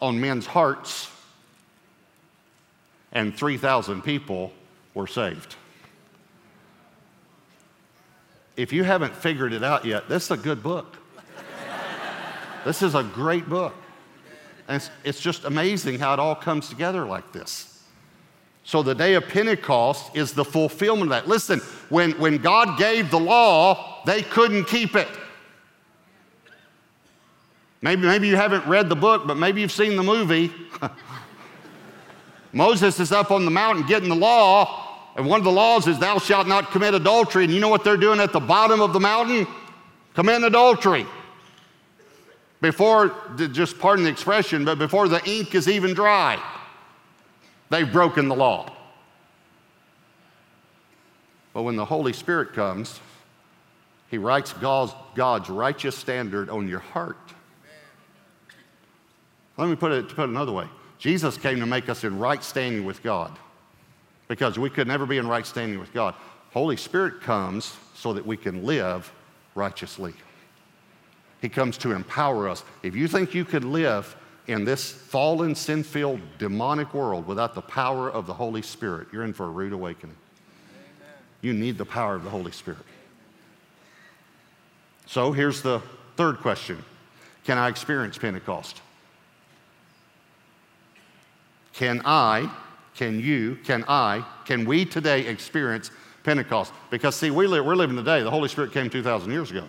on 0.00 0.20
men's 0.20 0.46
hearts 0.46 1.10
and 3.12 3.36
3,000 3.36 4.02
people 4.02 4.52
were 4.94 5.06
saved. 5.06 5.56
If 8.58 8.72
you 8.72 8.82
haven't 8.82 9.14
figured 9.14 9.52
it 9.52 9.62
out 9.62 9.84
yet, 9.84 10.08
this 10.08 10.24
is 10.24 10.30
a 10.32 10.36
good 10.36 10.64
book. 10.64 10.96
this 12.64 12.82
is 12.82 12.96
a 12.96 13.04
great 13.04 13.48
book. 13.48 13.72
And 14.66 14.78
it's, 14.78 14.90
it's 15.04 15.20
just 15.20 15.44
amazing 15.44 16.00
how 16.00 16.12
it 16.12 16.18
all 16.18 16.34
comes 16.34 16.68
together 16.68 17.06
like 17.06 17.30
this. 17.30 17.84
So 18.64 18.82
the 18.82 18.96
day 18.96 19.14
of 19.14 19.28
Pentecost 19.28 20.16
is 20.16 20.32
the 20.32 20.44
fulfillment 20.44 21.04
of 21.04 21.10
that. 21.10 21.28
Listen, 21.28 21.60
when, 21.88 22.18
when 22.18 22.38
God 22.38 22.76
gave 22.80 23.12
the 23.12 23.20
law, 23.20 24.02
they 24.04 24.22
couldn't 24.22 24.64
keep 24.64 24.96
it. 24.96 25.08
Maybe, 27.80 28.02
maybe 28.02 28.26
you 28.26 28.34
haven't 28.34 28.66
read 28.66 28.88
the 28.88 28.96
book, 28.96 29.24
but 29.24 29.36
maybe 29.36 29.60
you've 29.60 29.70
seen 29.70 29.94
the 29.94 30.02
movie. 30.02 30.52
Moses 32.52 32.98
is 32.98 33.12
up 33.12 33.30
on 33.30 33.44
the 33.44 33.52
mountain 33.52 33.86
getting 33.86 34.08
the 34.08 34.16
law, 34.16 34.87
and 35.18 35.26
one 35.26 35.40
of 35.40 35.44
the 35.44 35.50
laws 35.50 35.88
is, 35.88 35.98
Thou 35.98 36.18
shalt 36.20 36.46
not 36.46 36.70
commit 36.70 36.94
adultery. 36.94 37.42
And 37.42 37.52
you 37.52 37.58
know 37.58 37.68
what 37.68 37.82
they're 37.82 37.96
doing 37.96 38.20
at 38.20 38.32
the 38.32 38.38
bottom 38.38 38.80
of 38.80 38.92
the 38.92 39.00
mountain? 39.00 39.48
Commit 40.14 40.44
adultery. 40.44 41.06
Before, 42.60 43.12
just 43.50 43.80
pardon 43.80 44.04
the 44.04 44.10
expression, 44.10 44.64
but 44.64 44.78
before 44.78 45.08
the 45.08 45.20
ink 45.28 45.56
is 45.56 45.68
even 45.68 45.92
dry, 45.92 46.40
they've 47.68 47.92
broken 47.92 48.28
the 48.28 48.36
law. 48.36 48.72
But 51.52 51.62
when 51.64 51.74
the 51.74 51.84
Holy 51.84 52.12
Spirit 52.12 52.52
comes, 52.52 53.00
He 54.12 54.18
writes 54.18 54.52
God's, 54.52 54.94
God's 55.16 55.50
righteous 55.50 55.96
standard 55.96 56.48
on 56.48 56.68
your 56.68 56.78
heart. 56.78 57.16
Let 59.56 59.68
me 59.68 59.74
put 59.74 59.90
it, 59.90 60.08
put 60.10 60.22
it 60.22 60.28
another 60.28 60.52
way 60.52 60.68
Jesus 61.00 61.36
came 61.36 61.58
to 61.58 61.66
make 61.66 61.88
us 61.88 62.04
in 62.04 62.20
right 62.20 62.42
standing 62.44 62.84
with 62.84 63.02
God 63.02 63.36
because 64.28 64.58
we 64.58 64.70
could 64.70 64.86
never 64.86 65.06
be 65.06 65.18
in 65.18 65.26
right 65.26 65.46
standing 65.46 65.78
with 65.78 65.92
God. 65.92 66.14
Holy 66.52 66.76
Spirit 66.76 67.20
comes 67.20 67.76
so 67.94 68.12
that 68.12 68.24
we 68.24 68.36
can 68.36 68.64
live 68.64 69.12
righteously. 69.54 70.14
He 71.40 71.48
comes 71.48 71.78
to 71.78 71.92
empower 71.92 72.48
us. 72.48 72.64
If 72.82 72.94
you 72.94 73.08
think 73.08 73.34
you 73.34 73.44
could 73.44 73.64
live 73.64 74.16
in 74.46 74.64
this 74.64 74.90
fallen, 74.90 75.54
sin 75.54 75.82
filled, 75.82 76.20
demonic 76.38 76.94
world 76.94 77.26
without 77.26 77.54
the 77.54 77.60
power 77.60 78.10
of 78.10 78.26
the 78.26 78.34
Holy 78.34 78.62
Spirit, 78.62 79.08
you're 79.12 79.24
in 79.24 79.32
for 79.32 79.46
a 79.46 79.50
rude 79.50 79.72
awakening. 79.72 80.16
Amen. 80.74 81.14
You 81.42 81.52
need 81.52 81.78
the 81.78 81.84
power 81.84 82.14
of 82.14 82.24
the 82.24 82.30
Holy 82.30 82.52
Spirit. 82.52 82.84
So 85.06 85.32
here's 85.32 85.62
the 85.62 85.80
third 86.16 86.38
question 86.38 86.82
Can 87.44 87.58
I 87.58 87.68
experience 87.68 88.18
Pentecost? 88.18 88.80
Can 91.72 92.02
I, 92.04 92.50
can 92.98 93.20
you, 93.20 93.56
can 93.64 93.84
I, 93.86 94.24
can 94.44 94.64
we 94.64 94.84
today 94.84 95.24
experience 95.28 95.92
Pentecost? 96.24 96.72
Because, 96.90 97.14
see, 97.14 97.30
we 97.30 97.46
live, 97.46 97.64
we're 97.64 97.76
living 97.76 97.94
today. 97.94 98.24
The 98.24 98.30
Holy 98.30 98.48
Spirit 98.48 98.72
came 98.72 98.90
2,000 98.90 99.30
years 99.30 99.52
ago. 99.52 99.68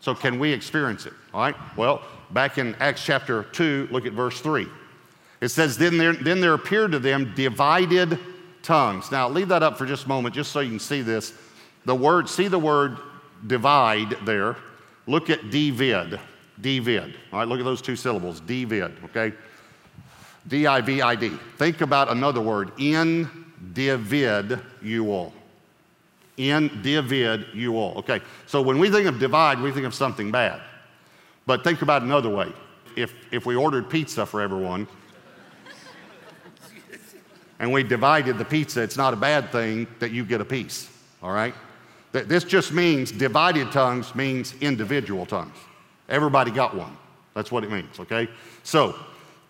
So, 0.00 0.16
can 0.16 0.40
we 0.40 0.52
experience 0.52 1.06
it? 1.06 1.12
All 1.32 1.40
right? 1.40 1.54
Well, 1.76 2.02
back 2.32 2.58
in 2.58 2.74
Acts 2.80 3.04
chapter 3.04 3.44
2, 3.44 3.88
look 3.92 4.04
at 4.04 4.12
verse 4.14 4.40
3. 4.40 4.66
It 5.40 5.50
says, 5.50 5.78
Then 5.78 5.96
there, 5.96 6.12
then 6.12 6.40
there 6.40 6.54
appeared 6.54 6.90
to 6.90 6.98
them 6.98 7.32
divided 7.36 8.18
tongues. 8.64 9.12
Now, 9.12 9.28
leave 9.28 9.48
that 9.48 9.62
up 9.62 9.78
for 9.78 9.86
just 9.86 10.06
a 10.06 10.08
moment, 10.08 10.34
just 10.34 10.50
so 10.50 10.58
you 10.58 10.70
can 10.70 10.80
see 10.80 11.02
this. 11.02 11.34
The 11.84 11.94
word, 11.94 12.28
see 12.28 12.48
the 12.48 12.58
word 12.58 12.98
divide 13.46 14.16
there. 14.24 14.56
Look 15.06 15.30
at 15.30 15.40
divid. 15.52 16.18
Divid. 16.60 17.14
All 17.32 17.38
right, 17.38 17.46
look 17.46 17.60
at 17.60 17.64
those 17.64 17.80
two 17.80 17.94
syllables. 17.94 18.40
Divid, 18.40 19.04
okay? 19.04 19.36
D 20.46 20.66
I 20.66 20.80
V 20.80 21.00
I 21.02 21.14
D. 21.14 21.30
Think 21.56 21.80
about 21.80 22.10
another 22.10 22.40
word, 22.40 22.72
individual. 22.78 23.32
Individual. 26.36 27.94
Okay, 27.98 28.20
so 28.46 28.60
when 28.60 28.78
we 28.78 28.90
think 28.90 29.06
of 29.06 29.18
divide, 29.18 29.60
we 29.60 29.70
think 29.70 29.86
of 29.86 29.94
something 29.94 30.30
bad. 30.30 30.60
But 31.46 31.62
think 31.62 31.82
about 31.82 32.02
another 32.02 32.30
way. 32.30 32.52
If, 32.96 33.12
if 33.32 33.46
we 33.46 33.54
ordered 33.54 33.88
pizza 33.90 34.24
for 34.26 34.40
everyone 34.40 34.86
and 37.58 37.72
we 37.72 37.82
divided 37.82 38.38
the 38.38 38.44
pizza, 38.44 38.82
it's 38.82 38.96
not 38.96 39.12
a 39.14 39.16
bad 39.16 39.50
thing 39.52 39.86
that 39.98 40.10
you 40.10 40.24
get 40.24 40.40
a 40.40 40.44
piece, 40.44 40.88
all 41.22 41.32
right? 41.32 41.54
This 42.12 42.44
just 42.44 42.72
means 42.72 43.10
divided 43.10 43.72
tongues 43.72 44.14
means 44.14 44.54
individual 44.60 45.26
tongues. 45.26 45.56
Everybody 46.08 46.50
got 46.50 46.74
one. 46.76 46.96
That's 47.34 47.50
what 47.50 47.64
it 47.64 47.70
means, 47.70 47.98
okay? 47.98 48.28
So, 48.62 48.94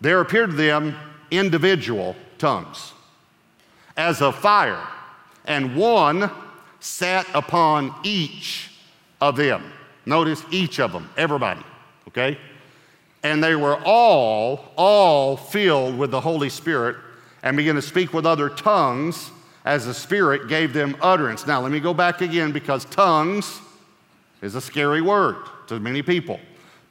there 0.05 0.21
appeared 0.21 0.51
to 0.51 0.55
them 0.55 0.95
individual 1.31 2.15
tongues 2.37 2.93
as 3.97 4.21
of 4.21 4.35
fire, 4.35 4.85
and 5.45 5.75
one 5.75 6.29
sat 6.79 7.25
upon 7.33 7.95
each 8.03 8.71
of 9.21 9.35
them. 9.37 9.71
Notice 10.05 10.43
each 10.51 10.79
of 10.79 10.91
them, 10.91 11.09
everybody, 11.17 11.61
okay? 12.07 12.37
And 13.23 13.43
they 13.43 13.55
were 13.55 13.77
all, 13.83 14.71
all 14.75 15.37
filled 15.37 15.97
with 15.97 16.11
the 16.11 16.21
Holy 16.21 16.49
Spirit 16.49 16.97
and 17.41 17.57
began 17.57 17.75
to 17.75 17.81
speak 17.81 18.13
with 18.13 18.25
other 18.25 18.49
tongues 18.49 19.31
as 19.63 19.85
the 19.85 19.93
Spirit 19.93 20.47
gave 20.47 20.73
them 20.73 20.95
utterance. 21.01 21.47
Now, 21.47 21.61
let 21.61 21.71
me 21.71 21.79
go 21.79 21.93
back 21.93 22.21
again 22.21 22.51
because 22.51 22.85
tongues 22.85 23.61
is 24.41 24.53
a 24.53 24.61
scary 24.61 25.01
word 25.01 25.37
to 25.67 25.79
many 25.79 26.03
people. 26.03 26.39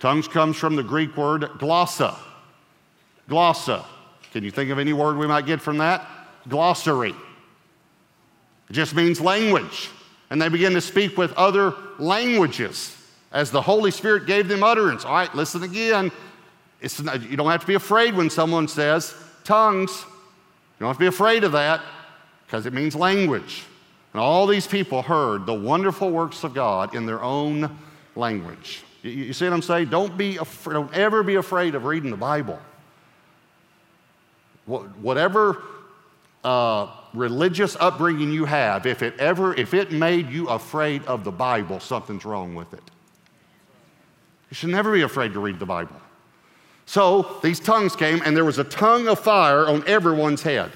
Tongues 0.01 0.27
comes 0.27 0.57
from 0.57 0.75
the 0.75 0.83
Greek 0.83 1.17
word 1.17 1.43
glossa. 1.59 2.17
Glossa. 3.29 3.85
Can 4.33 4.45
you 4.45 4.51
think 4.51 4.71
of 4.71 4.79
any 4.79 4.93
word 4.93 5.17
we 5.17 5.27
might 5.27 5.47
get 5.47 5.61
from 5.61 5.79
that? 5.79 6.07
Glossary. 6.49 7.15
It 8.69 8.73
just 8.73 8.95
means 8.95 9.21
language. 9.21 9.91
And 10.31 10.41
they 10.41 10.49
begin 10.49 10.73
to 10.73 10.81
speak 10.81 11.17
with 11.17 11.33
other 11.35 11.75
languages 11.99 12.97
as 13.33 13.51
the 13.51 13.61
Holy 13.61 13.91
Spirit 13.91 14.27
gave 14.27 14.49
them 14.49 14.63
utterance. 14.63 15.05
All 15.05 15.13
right, 15.13 15.33
listen 15.35 15.63
again. 15.63 16.11
Not, 17.03 17.23
you 17.23 17.37
don't 17.37 17.51
have 17.51 17.61
to 17.61 17.67
be 17.67 17.75
afraid 17.75 18.15
when 18.15 18.29
someone 18.31 18.69
says 18.69 19.15
tongues. 19.45 19.91
You 19.91 20.81
don't 20.81 20.89
have 20.89 20.97
to 20.97 21.01
be 21.01 21.07
afraid 21.07 21.45
of 21.45 21.53
that 21.53 21.81
because 22.47 22.67
it 22.67 22.73
means 22.73 22.95
language. 22.95 23.65
And 24.13 24.21
all 24.21 24.47
these 24.47 24.67
people 24.67 25.03
heard 25.03 25.47
the 25.47 25.55
wonderful 25.55 26.11
works 26.11 26.45
of 26.45 26.55
God 26.55 26.95
in 26.95 27.07
their 27.07 27.23
own 27.23 27.79
language. 28.17 28.83
You, 29.03 29.11
you 29.11 29.33
see 29.33 29.45
what 29.45 29.55
I'm 29.55 29.63
saying? 29.63 29.89
Don't, 29.89 30.17
be 30.17 30.37
af- 30.37 30.69
don't 30.71 30.93
ever 30.95 31.23
be 31.23 31.35
afraid 31.37 31.75
of 31.75 31.85
reading 31.85 32.11
the 32.11 32.17
Bible. 32.17 32.59
Whatever 34.67 35.63
uh, 36.43 36.89
religious 37.13 37.77
upbringing 37.81 38.33
you 38.33 38.45
have, 38.45 38.87
if 38.87 39.03
it 39.03 39.19
ever, 39.19 39.55
if 39.55 39.75
it 39.75 39.93
made 39.93 40.31
you 40.31 40.49
afraid 40.49 41.05
of 41.07 41.25
the 41.25 41.33
Bible, 41.33 41.81
something's 41.81 42.25
wrong 42.25 42.55
with 42.55 42.73
it. 42.75 42.83
You 44.51 44.55
should 44.55 44.71
never 44.71 44.93
be 44.93 45.03
afraid 45.03 45.33
to 45.33 45.41
read 45.41 45.59
the 45.59 45.67
Bible. 45.67 45.97
So 46.87 47.39
these 47.43 47.61
tongues 47.61 47.97
came, 47.97 48.21
and 48.25 48.37
there 48.37 48.45
was 48.45 48.59
a 48.59 48.65
tongue 48.65 49.09
of 49.09 49.19
fire 49.19 49.67
on 49.67 49.87
everyone's 49.87 50.43
head. 50.43 50.71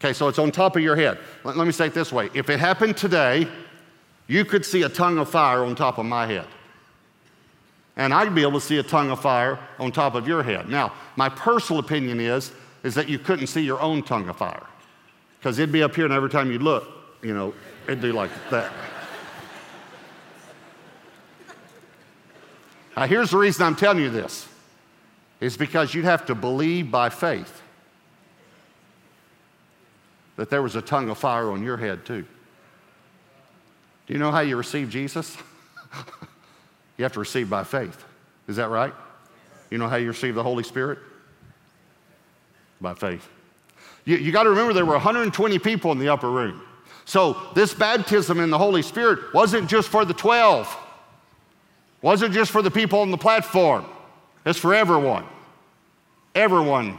Okay, 0.00 0.12
so 0.12 0.28
it's 0.28 0.38
on 0.38 0.50
top 0.50 0.76
of 0.76 0.82
your 0.82 0.96
head. 0.96 1.18
Let, 1.44 1.56
let 1.56 1.66
me 1.66 1.72
say 1.72 1.86
it 1.86 1.94
this 1.94 2.12
way 2.12 2.30
if 2.34 2.50
it 2.50 2.60
happened 2.60 2.96
today, 2.96 3.48
you 4.26 4.44
could 4.44 4.64
see 4.64 4.82
a 4.82 4.88
tongue 4.88 5.18
of 5.18 5.30
fire 5.30 5.64
on 5.64 5.74
top 5.74 5.98
of 5.98 6.06
my 6.06 6.26
head. 6.26 6.46
And 7.98 8.14
I'd 8.14 8.32
be 8.32 8.42
able 8.42 8.60
to 8.60 8.66
see 8.66 8.78
a 8.78 8.82
tongue 8.82 9.10
of 9.10 9.20
fire 9.20 9.58
on 9.80 9.90
top 9.90 10.14
of 10.14 10.28
your 10.28 10.44
head. 10.44 10.68
Now, 10.68 10.92
my 11.16 11.28
personal 11.28 11.80
opinion 11.80 12.20
is, 12.20 12.52
is 12.84 12.94
that 12.94 13.08
you 13.08 13.18
couldn't 13.18 13.48
see 13.48 13.60
your 13.60 13.80
own 13.80 14.04
tongue 14.04 14.28
of 14.28 14.36
fire. 14.36 14.66
Because 15.38 15.58
it'd 15.58 15.72
be 15.72 15.82
up 15.82 15.96
here, 15.96 16.04
and 16.04 16.14
every 16.14 16.30
time 16.30 16.50
you 16.50 16.60
look, 16.60 16.88
you 17.22 17.34
know, 17.34 17.52
it'd 17.86 18.00
be 18.00 18.12
like 18.12 18.30
that. 18.50 18.72
now, 22.96 23.06
here's 23.06 23.32
the 23.32 23.36
reason 23.36 23.66
I'm 23.66 23.76
telling 23.76 24.02
you 24.02 24.10
this 24.10 24.48
is 25.40 25.56
because 25.56 25.92
you'd 25.92 26.04
have 26.04 26.24
to 26.26 26.34
believe 26.36 26.90
by 26.90 27.08
faith 27.08 27.62
that 30.36 30.50
there 30.50 30.62
was 30.62 30.76
a 30.76 30.82
tongue 30.82 31.08
of 31.10 31.18
fire 31.18 31.50
on 31.50 31.64
your 31.64 31.76
head, 31.76 32.06
too. 32.06 32.24
Do 34.06 34.12
you 34.12 34.20
know 34.20 34.30
how 34.30 34.40
you 34.40 34.56
receive 34.56 34.88
Jesus? 34.88 35.36
you 36.98 37.04
have 37.04 37.12
to 37.12 37.20
receive 37.20 37.48
by 37.48 37.64
faith. 37.64 38.04
Is 38.48 38.56
that 38.56 38.68
right? 38.68 38.92
You 39.70 39.78
know 39.78 39.88
how 39.88 39.96
you 39.96 40.08
receive 40.08 40.34
the 40.34 40.42
Holy 40.42 40.64
Spirit? 40.64 40.98
By 42.80 42.94
faith. 42.94 43.26
You, 44.04 44.16
you 44.16 44.32
got 44.32 44.42
to 44.42 44.50
remember 44.50 44.72
there 44.72 44.84
were 44.84 44.92
120 44.92 45.58
people 45.58 45.92
in 45.92 45.98
the 45.98 46.08
upper 46.08 46.30
room. 46.30 46.62
So 47.04 47.40
this 47.54 47.72
baptism 47.72 48.40
in 48.40 48.50
the 48.50 48.58
Holy 48.58 48.82
Spirit 48.82 49.32
wasn't 49.32 49.70
just 49.70 49.88
for 49.88 50.04
the 50.04 50.12
12, 50.12 50.76
wasn't 52.02 52.34
just 52.34 52.50
for 52.50 52.62
the 52.62 52.70
people 52.70 53.00
on 53.00 53.10
the 53.10 53.18
platform, 53.18 53.86
it's 54.44 54.58
for 54.58 54.74
everyone. 54.74 55.24
Everyone 56.34 56.98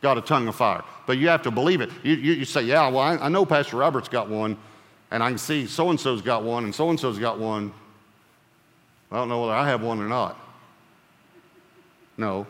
got 0.00 0.18
a 0.18 0.20
tongue 0.20 0.48
of 0.48 0.54
fire. 0.54 0.82
But 1.06 1.18
you 1.18 1.28
have 1.28 1.42
to 1.42 1.50
believe 1.50 1.80
it. 1.80 1.90
You, 2.02 2.14
you, 2.14 2.32
you 2.34 2.44
say, 2.44 2.62
yeah, 2.62 2.88
well, 2.88 3.00
I, 3.00 3.16
I 3.16 3.28
know 3.28 3.44
Pastor 3.44 3.76
Robert's 3.76 4.08
got 4.08 4.28
one, 4.28 4.56
and 5.10 5.22
I 5.22 5.28
can 5.28 5.38
see 5.38 5.66
so 5.66 5.90
and 5.90 5.98
so's 5.98 6.22
got 6.22 6.42
one, 6.42 6.64
and 6.64 6.74
so 6.74 6.90
and 6.90 6.98
so's 6.98 7.18
got 7.18 7.38
one. 7.38 7.72
I 9.14 9.18
don't 9.18 9.28
know 9.28 9.42
whether 9.42 9.52
I 9.52 9.68
have 9.68 9.80
one 9.80 10.00
or 10.00 10.08
not. 10.08 10.36
No, 12.16 12.48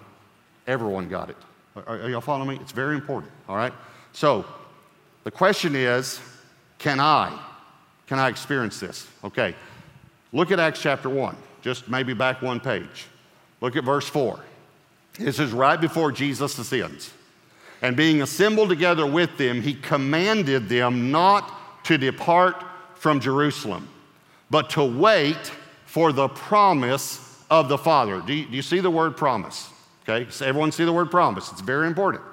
everyone 0.67 1.11
got 1.11 1.29
it. 1.29 1.37
Are, 1.77 2.01
are 2.01 2.09
y'all 2.09 2.23
following 2.23 2.49
me? 2.49 2.59
It's 2.63 2.73
very 2.73 2.95
important, 2.95 3.31
all 3.51 3.57
right? 3.57 3.75
So 4.15 4.47
the 5.25 5.31
question 5.31 5.77
is 5.77 6.23
can 6.79 7.01
I? 7.01 7.39
Can 8.07 8.19
I 8.19 8.31
experience 8.31 8.81
this? 8.81 9.07
Okay. 9.23 9.55
Look 10.33 10.51
at 10.53 10.59
Acts 10.59 10.81
chapter 10.81 11.11
1, 11.11 11.37
just 11.61 11.87
maybe 11.87 12.15
back 12.15 12.41
one 12.41 12.61
page. 12.61 13.09
Look 13.61 13.77
at 13.77 13.85
verse 13.85 14.09
4. 14.09 14.41
This 15.19 15.39
is 15.39 15.53
right 15.53 15.79
before 15.79 16.13
Jesus 16.13 16.57
ascends. 16.57 17.13
And 17.83 17.95
being 17.95 18.23
assembled 18.23 18.71
together 18.71 19.05
with 19.05 19.37
them, 19.37 19.61
he 19.61 19.75
commanded 19.75 20.71
them 20.71 21.11
not 21.11 21.85
to 21.85 21.99
depart 21.99 22.65
from 22.95 23.21
Jerusalem, 23.21 23.87
but 24.49 24.71
to 24.71 24.83
wait 24.83 25.53
for 25.95 26.13
the 26.13 26.27
promise 26.27 27.45
of 27.49 27.69
the 27.69 27.79
Father. 27.79 28.21
Do 28.21 28.35
you, 28.35 28.47
do 28.47 28.57
you 28.57 28.63
see 28.63 28.81
the 28.81 28.91
word 28.91 29.17
promise? 29.17 29.71
Okay, 30.03 30.29
so 30.29 30.45
everyone 30.45 30.73
see 30.73 30.85
the 30.85 30.93
word 30.93 31.09
promise. 31.09 31.53
It's 31.53 31.61
very 31.61 31.87
important. 31.87 32.25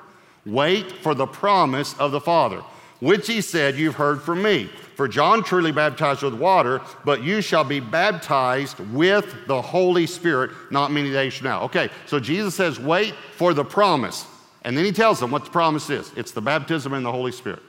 Wait 0.47 0.91
for 0.93 1.13
the 1.13 1.27
promise 1.27 1.93
of 1.99 2.11
the 2.11 2.19
Father, 2.19 2.63
which 3.01 3.27
he 3.27 3.39
said, 3.39 3.75
You've 3.75 3.93
heard 3.93 4.19
from 4.23 4.41
me. 4.41 4.67
For 4.95 5.07
John 5.07 5.43
truly 5.43 5.71
baptized 5.71 6.23
with 6.23 6.33
water, 6.33 6.81
but 7.05 7.23
you 7.23 7.39
shall 7.39 7.63
be 7.63 7.79
baptized 7.79 8.79
with 8.91 9.31
the 9.45 9.61
Holy 9.61 10.07
Spirit 10.07 10.49
not 10.71 10.91
many 10.91 11.11
days 11.11 11.35
from 11.35 11.45
now. 11.45 11.61
Okay, 11.61 11.91
so 12.07 12.19
Jesus 12.19 12.55
says, 12.55 12.79
Wait 12.79 13.13
for 13.35 13.53
the 13.53 13.63
promise. 13.63 14.25
And 14.63 14.75
then 14.75 14.85
he 14.85 14.91
tells 14.91 15.19
them 15.19 15.29
what 15.29 15.45
the 15.45 15.51
promise 15.51 15.91
is 15.91 16.11
it's 16.15 16.31
the 16.31 16.41
baptism 16.41 16.95
in 16.95 17.03
the 17.03 17.11
Holy 17.11 17.31
Spirit. 17.31 17.61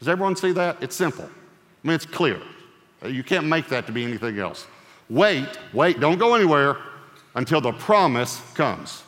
Does 0.00 0.08
everyone 0.08 0.36
see 0.36 0.52
that? 0.52 0.82
It's 0.82 0.96
simple. 0.96 1.24
I 1.24 1.88
mean, 1.88 1.94
it's 1.94 2.04
clear. 2.04 2.42
You 3.06 3.24
can't 3.24 3.46
make 3.46 3.68
that 3.68 3.86
to 3.86 3.92
be 3.92 4.04
anything 4.04 4.38
else. 4.38 4.66
Wait, 5.10 5.48
wait, 5.72 5.98
don't 5.98 6.18
go 6.18 6.34
anywhere 6.34 6.78
until 7.34 7.60
the 7.60 7.72
promise 7.72 8.40
comes. 8.54 9.02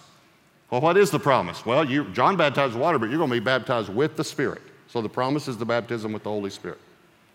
Well, 0.70 0.80
what 0.80 0.96
is 0.96 1.10
the 1.10 1.18
promise? 1.18 1.64
Well, 1.64 1.88
you, 1.88 2.04
John 2.12 2.36
baptized 2.36 2.74
water, 2.74 2.98
but 2.98 3.08
you're 3.08 3.18
going 3.18 3.30
to 3.30 3.36
be 3.36 3.40
baptized 3.40 3.88
with 3.88 4.16
the 4.16 4.24
Spirit. 4.24 4.62
So 4.88 5.00
the 5.00 5.08
promise 5.08 5.46
is 5.46 5.56
the 5.56 5.64
baptism 5.64 6.12
with 6.12 6.24
the 6.24 6.30
Holy 6.30 6.50
Spirit. 6.50 6.78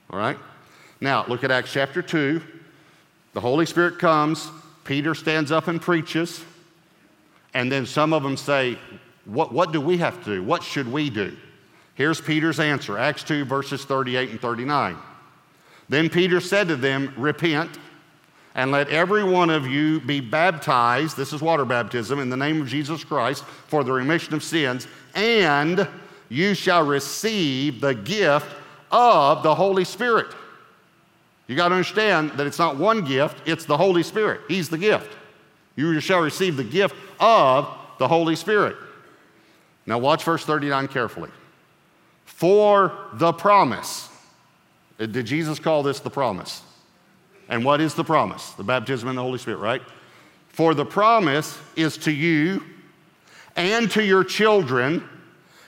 All 0.09 0.19
right? 0.19 0.37
Now, 0.99 1.25
look 1.27 1.43
at 1.43 1.51
Acts 1.51 1.71
chapter 1.71 2.01
2. 2.01 2.41
The 3.33 3.39
Holy 3.39 3.65
Spirit 3.65 3.99
comes, 3.99 4.49
Peter 4.83 5.15
stands 5.15 5.51
up 5.51 5.67
and 5.67 5.81
preaches, 5.81 6.43
and 7.53 7.71
then 7.71 7.85
some 7.85 8.13
of 8.13 8.23
them 8.23 8.35
say, 8.35 8.77
what, 9.25 9.53
what 9.53 9.71
do 9.71 9.79
we 9.79 9.97
have 9.97 10.23
to 10.23 10.35
do? 10.35 10.43
What 10.43 10.63
should 10.63 10.91
we 10.91 11.09
do? 11.09 11.37
Here's 11.93 12.19
Peter's 12.19 12.59
answer 12.59 12.97
Acts 12.97 13.23
2, 13.23 13.45
verses 13.45 13.85
38 13.85 14.31
and 14.31 14.41
39. 14.41 14.97
Then 15.89 16.09
Peter 16.09 16.39
said 16.39 16.67
to 16.67 16.75
them, 16.75 17.13
Repent 17.17 17.77
and 18.57 18.71
let 18.71 18.89
every 18.89 19.23
one 19.23 19.51
of 19.51 19.67
you 19.67 19.99
be 19.99 20.19
baptized, 20.19 21.15
this 21.15 21.31
is 21.31 21.41
water 21.41 21.63
baptism, 21.63 22.19
in 22.19 22.29
the 22.29 22.35
name 22.35 22.59
of 22.59 22.67
Jesus 22.67 23.03
Christ 23.03 23.45
for 23.45 23.83
the 23.83 23.93
remission 23.93 24.33
of 24.33 24.43
sins, 24.43 24.87
and 25.13 25.87
you 26.27 26.55
shall 26.55 26.83
receive 26.83 27.79
the 27.79 27.93
gift 27.93 28.47
of 28.91 29.43
the 29.43 29.53
Holy 29.53 29.83
Spirit. 29.83 30.33
You 31.45 31.55
got 31.55 31.69
to 31.69 31.75
understand 31.75 32.31
that 32.31 32.47
it's 32.47 32.57
not 32.57 32.77
one 32.77 33.05
gift, 33.05 33.47
it's 33.47 33.63
the 33.63 33.77
Holy 33.77 34.01
Spirit. 34.01 34.41
He's 34.47 34.69
the 34.69 34.77
gift. 34.77 35.15
You 35.75 35.99
shall 35.99 36.21
receive 36.21 36.57
the 36.57 36.63
gift 36.63 36.95
of 37.19 37.71
the 37.99 38.07
Holy 38.07 38.35
Spirit. 38.35 38.75
Now, 39.85 39.99
watch 39.99 40.23
verse 40.23 40.43
39 40.43 40.87
carefully. 40.87 41.29
For 42.25 42.91
the 43.13 43.31
promise. 43.33 44.09
Did 44.97 45.25
Jesus 45.27 45.59
call 45.59 45.83
this 45.83 45.99
the 45.99 46.09
promise? 46.09 46.63
And 47.49 47.63
what 47.63 47.81
is 47.81 47.93
the 47.93 48.03
promise? 48.03 48.51
The 48.51 48.63
baptism 48.63 49.09
in 49.09 49.15
the 49.15 49.21
Holy 49.21 49.39
Spirit, 49.39 49.59
right? 49.59 49.81
For 50.49 50.73
the 50.73 50.85
promise 50.85 51.57
is 51.75 51.97
to 51.99 52.11
you 52.11 52.63
and 53.55 53.89
to 53.91 54.03
your 54.03 54.23
children 54.23 55.07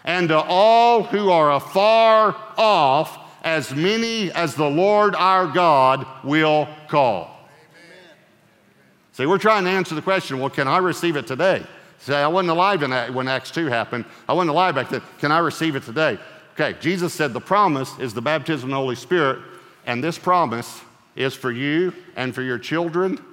and 0.03 0.29
to 0.29 0.39
all 0.39 1.03
who 1.03 1.29
are 1.29 1.53
afar 1.53 2.35
off, 2.57 3.17
as 3.43 3.73
many 3.73 4.31
as 4.31 4.55
the 4.55 4.69
Lord 4.69 5.15
our 5.15 5.47
God 5.47 6.05
will 6.23 6.67
call. 6.87 7.25
Amen. 7.25 8.15
See, 9.13 9.25
we're 9.25 9.37
trying 9.37 9.63
to 9.63 9.69
answer 9.69 9.95
the 9.95 10.01
question 10.01 10.39
well, 10.39 10.49
can 10.49 10.67
I 10.67 10.77
receive 10.77 11.15
it 11.15 11.27
today? 11.27 11.63
Say, 11.99 12.15
I 12.15 12.27
wasn't 12.27 12.51
alive 12.51 12.81
when 13.13 13.27
Acts 13.27 13.51
2 13.51 13.67
happened. 13.67 14.05
I 14.27 14.33
wasn't 14.33 14.51
alive 14.51 14.75
back 14.75 14.89
then. 14.89 15.01
Can 15.19 15.31
I 15.31 15.39
receive 15.39 15.75
it 15.75 15.83
today? 15.83 16.17
Okay, 16.53 16.77
Jesus 16.79 17.13
said 17.13 17.33
the 17.33 17.41
promise 17.41 17.97
is 17.99 18.13
the 18.13 18.21
baptism 18.21 18.69
of 18.69 18.71
the 18.71 18.75
Holy 18.77 18.95
Spirit, 18.95 19.39
and 19.85 20.03
this 20.03 20.17
promise 20.17 20.81
is 21.19 21.36
for 21.36 21.51
you 21.51 21.93
and 22.15 22.34
for 22.34 22.41
your 22.41 22.58
children 22.58 23.23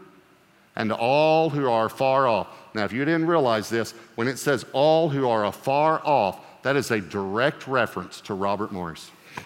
and 0.75 0.91
to 0.91 0.97
all 0.97 1.49
who 1.49 1.71
are 1.71 1.89
far 1.89 2.27
off. 2.27 2.49
Now, 2.75 2.85
if 2.85 2.93
you 2.93 3.05
didn't 3.05 3.27
realize 3.27 3.71
this, 3.71 3.93
when 4.17 4.29
it 4.29 4.39
says 4.39 4.67
all 4.73 5.09
who 5.09 5.29
are 5.29 5.47
afar 5.47 6.03
off, 6.05 6.41
that 6.63 6.77
is 6.77 6.91
a 6.91 7.01
direct 7.01 7.67
reference 7.69 8.21
to 8.23 8.35
Robert 8.35 8.73
Morris. 8.73 9.11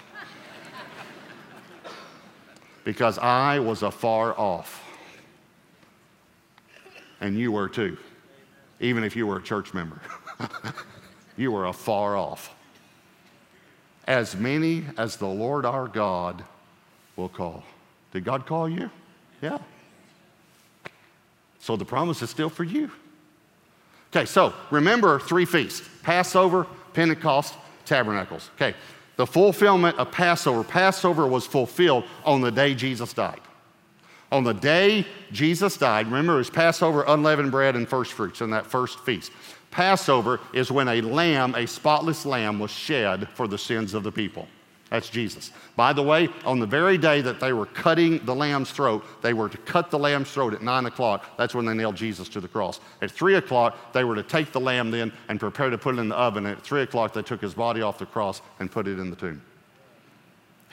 because 2.84 3.18
I 3.18 3.60
was 3.60 3.82
afar 3.82 4.36
off. 4.36 4.82
And 7.20 7.38
you 7.38 7.52
were 7.52 7.68
too, 7.68 7.98
even 8.80 9.04
if 9.04 9.14
you 9.14 9.26
were 9.26 9.36
a 9.36 9.42
church 9.42 9.74
member. 9.74 10.00
you 11.36 11.52
were 11.52 11.66
afar 11.66 12.16
off. 12.16 12.54
As 14.06 14.34
many 14.34 14.84
as 14.96 15.16
the 15.16 15.26
Lord 15.26 15.66
our 15.66 15.86
God 15.86 16.42
will 17.16 17.28
call. 17.28 17.62
Did 18.12 18.24
God 18.24 18.46
call 18.46 18.68
you? 18.68 18.90
Yeah. 19.40 19.58
So 21.60 21.76
the 21.76 21.84
promise 21.84 22.22
is 22.22 22.30
still 22.30 22.48
for 22.48 22.64
you. 22.64 22.90
Okay, 24.14 24.26
so 24.26 24.52
remember 24.70 25.20
three 25.20 25.44
feasts 25.44 25.88
Passover, 26.02 26.66
Pentecost, 26.94 27.54
Tabernacles. 27.84 28.50
Okay, 28.56 28.74
the 29.16 29.26
fulfillment 29.26 29.98
of 29.98 30.10
Passover. 30.10 30.64
Passover 30.64 31.26
was 31.26 31.46
fulfilled 31.46 32.04
on 32.24 32.40
the 32.40 32.50
day 32.50 32.74
Jesus 32.74 33.12
died. 33.12 33.40
On 34.32 34.44
the 34.44 34.54
day 34.54 35.06
Jesus 35.32 35.76
died, 35.76 36.06
remember 36.06 36.34
it 36.34 36.38
was 36.38 36.50
Passover, 36.50 37.04
unleavened 37.06 37.50
bread, 37.50 37.76
and 37.76 37.88
first 37.88 38.12
fruits 38.12 38.40
in 38.40 38.50
that 38.50 38.66
first 38.66 39.00
feast. 39.00 39.32
Passover 39.70 40.40
is 40.52 40.70
when 40.70 40.88
a 40.88 41.00
lamb, 41.00 41.54
a 41.54 41.66
spotless 41.66 42.26
lamb, 42.26 42.58
was 42.58 42.70
shed 42.70 43.28
for 43.30 43.46
the 43.46 43.58
sins 43.58 43.94
of 43.94 44.02
the 44.02 44.12
people. 44.12 44.48
That's 44.90 45.08
Jesus. 45.08 45.52
By 45.76 45.92
the 45.92 46.02
way, 46.02 46.28
on 46.44 46.58
the 46.58 46.66
very 46.66 46.98
day 46.98 47.20
that 47.20 47.38
they 47.38 47.52
were 47.52 47.66
cutting 47.66 48.18
the 48.24 48.34
lamb's 48.34 48.72
throat, 48.72 49.04
they 49.22 49.32
were 49.32 49.48
to 49.48 49.58
cut 49.58 49.88
the 49.88 49.98
lamb's 49.98 50.32
throat 50.32 50.52
at 50.52 50.62
nine 50.62 50.86
o'clock. 50.86 51.36
That's 51.38 51.54
when 51.54 51.64
they 51.64 51.74
nailed 51.74 51.94
Jesus 51.94 52.28
to 52.30 52.40
the 52.40 52.48
cross. 52.48 52.80
At 53.00 53.12
three 53.12 53.36
o'clock, 53.36 53.92
they 53.92 54.02
were 54.02 54.16
to 54.16 54.24
take 54.24 54.50
the 54.50 54.58
lamb 54.58 54.90
then 54.90 55.12
and 55.28 55.38
prepare 55.38 55.70
to 55.70 55.78
put 55.78 55.94
it 55.94 56.00
in 56.00 56.08
the 56.08 56.16
oven. 56.16 56.44
At 56.44 56.62
three 56.62 56.82
o'clock, 56.82 57.12
they 57.12 57.22
took 57.22 57.40
his 57.40 57.54
body 57.54 57.82
off 57.82 57.98
the 57.98 58.06
cross 58.06 58.42
and 58.58 58.70
put 58.70 58.88
it 58.88 58.98
in 58.98 59.10
the 59.10 59.16
tomb. 59.16 59.40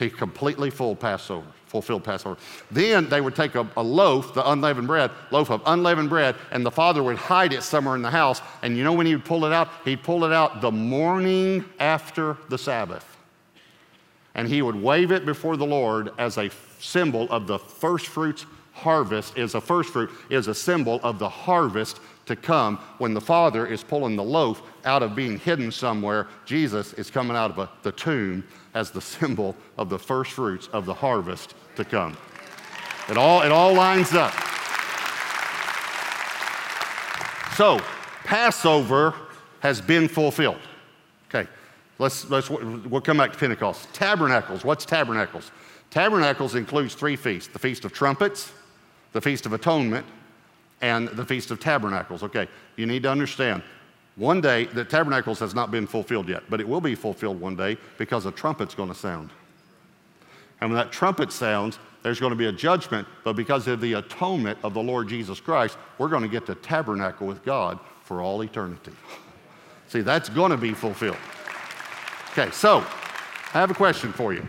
He 0.00 0.10
completely 0.10 0.70
full 0.70 0.96
Passover, 0.96 1.46
fulfilled 1.66 2.02
Passover. 2.02 2.38
Then 2.72 3.08
they 3.08 3.20
would 3.20 3.36
take 3.36 3.54
a, 3.54 3.68
a, 3.76 3.82
loaf, 3.82 4.34
the 4.34 4.48
unleavened 4.50 4.88
bread, 4.88 5.12
loaf 5.30 5.50
of 5.50 5.62
unleavened 5.64 6.08
bread, 6.08 6.34
and 6.50 6.66
the 6.66 6.70
father 6.72 7.04
would 7.04 7.16
hide 7.16 7.52
it 7.52 7.62
somewhere 7.62 7.94
in 7.94 8.02
the 8.02 8.10
house. 8.10 8.42
And 8.62 8.76
you 8.76 8.82
know 8.82 8.92
when 8.92 9.06
he 9.06 9.14
would 9.14 9.24
pull 9.24 9.44
it 9.44 9.52
out? 9.52 9.68
He'd 9.84 10.02
pull 10.02 10.24
it 10.24 10.32
out 10.32 10.60
the 10.60 10.72
morning 10.72 11.64
after 11.78 12.36
the 12.48 12.58
Sabbath 12.58 13.17
and 14.38 14.46
he 14.46 14.62
would 14.62 14.76
wave 14.76 15.10
it 15.10 15.26
before 15.26 15.56
the 15.56 15.66
Lord 15.66 16.12
as 16.16 16.38
a 16.38 16.48
symbol 16.78 17.28
of 17.28 17.48
the 17.48 17.58
first 17.58 18.06
fruits 18.06 18.46
harvest 18.72 19.36
is 19.36 19.56
a 19.56 19.60
first 19.60 19.90
fruit 19.90 20.10
is 20.30 20.46
a 20.46 20.54
symbol 20.54 21.00
of 21.02 21.18
the 21.18 21.28
harvest 21.28 21.98
to 22.24 22.36
come 22.36 22.76
when 22.98 23.12
the 23.12 23.20
father 23.20 23.66
is 23.66 23.82
pulling 23.82 24.14
the 24.14 24.22
loaf 24.22 24.62
out 24.84 25.02
of 25.02 25.16
being 25.16 25.40
hidden 25.40 25.72
somewhere. 25.72 26.28
Jesus 26.44 26.92
is 26.92 27.10
coming 27.10 27.36
out 27.36 27.50
of 27.50 27.58
a, 27.58 27.68
the 27.82 27.90
tomb 27.90 28.44
as 28.74 28.92
the 28.92 29.00
symbol 29.18 29.56
of 29.76 29.88
the 29.88 29.98
first 29.98 30.30
fruits 30.30 30.68
of 30.68 30.86
the 30.86 30.94
harvest 30.94 31.56
to 31.74 31.84
come. 31.84 32.16
It 33.10 33.16
all 33.16 33.42
it 33.42 33.50
all 33.50 33.74
lines 33.74 34.14
up. 34.14 34.32
So 37.56 37.80
passover 38.22 39.14
has 39.58 39.80
been 39.80 40.06
fulfilled. 40.06 40.60
Okay 41.28 41.48
Let's, 41.98 42.30
let's, 42.30 42.48
we'll 42.48 43.00
come 43.00 43.16
back 43.16 43.32
to 43.32 43.38
Pentecost. 43.38 43.92
Tabernacles. 43.92 44.64
What's 44.64 44.84
tabernacles? 44.84 45.50
Tabernacles 45.90 46.54
includes 46.54 46.94
three 46.94 47.16
feasts 47.16 47.52
the 47.52 47.58
Feast 47.58 47.84
of 47.84 47.92
Trumpets, 47.92 48.52
the 49.12 49.20
Feast 49.20 49.46
of 49.46 49.52
Atonement, 49.52 50.06
and 50.80 51.08
the 51.08 51.24
Feast 51.24 51.50
of 51.50 51.58
Tabernacles. 51.58 52.22
Okay, 52.22 52.46
you 52.76 52.86
need 52.86 53.02
to 53.02 53.10
understand 53.10 53.62
one 54.16 54.40
day 54.40 54.66
the 54.66 54.84
Tabernacles 54.84 55.38
has 55.38 55.54
not 55.54 55.70
been 55.70 55.86
fulfilled 55.86 56.28
yet, 56.28 56.42
but 56.48 56.60
it 56.60 56.68
will 56.68 56.80
be 56.80 56.94
fulfilled 56.94 57.40
one 57.40 57.56
day 57.56 57.76
because 57.98 58.26
a 58.26 58.32
trumpet's 58.32 58.74
going 58.74 58.88
to 58.88 58.94
sound. 58.94 59.30
And 60.60 60.70
when 60.70 60.76
that 60.76 60.90
trumpet 60.92 61.32
sounds, 61.32 61.78
there's 62.02 62.20
going 62.20 62.32
to 62.32 62.36
be 62.36 62.46
a 62.46 62.52
judgment, 62.52 63.06
but 63.24 63.34
because 63.34 63.66
of 63.68 63.80
the 63.80 63.94
atonement 63.94 64.58
of 64.62 64.74
the 64.74 64.82
Lord 64.82 65.08
Jesus 65.08 65.40
Christ, 65.40 65.78
we're 65.98 66.08
going 66.08 66.22
to 66.22 66.28
get 66.28 66.46
to 66.46 66.54
tabernacle 66.56 67.26
with 67.26 67.44
God 67.44 67.78
for 68.04 68.20
all 68.20 68.42
eternity. 68.42 68.92
See, 69.88 70.00
that's 70.00 70.28
going 70.28 70.50
to 70.50 70.56
be 70.56 70.74
fulfilled. 70.74 71.16
Okay, 72.38 72.52
so 72.52 72.86
I 73.52 73.58
have 73.58 73.72
a 73.72 73.74
question 73.74 74.12
for 74.12 74.32
you. 74.32 74.46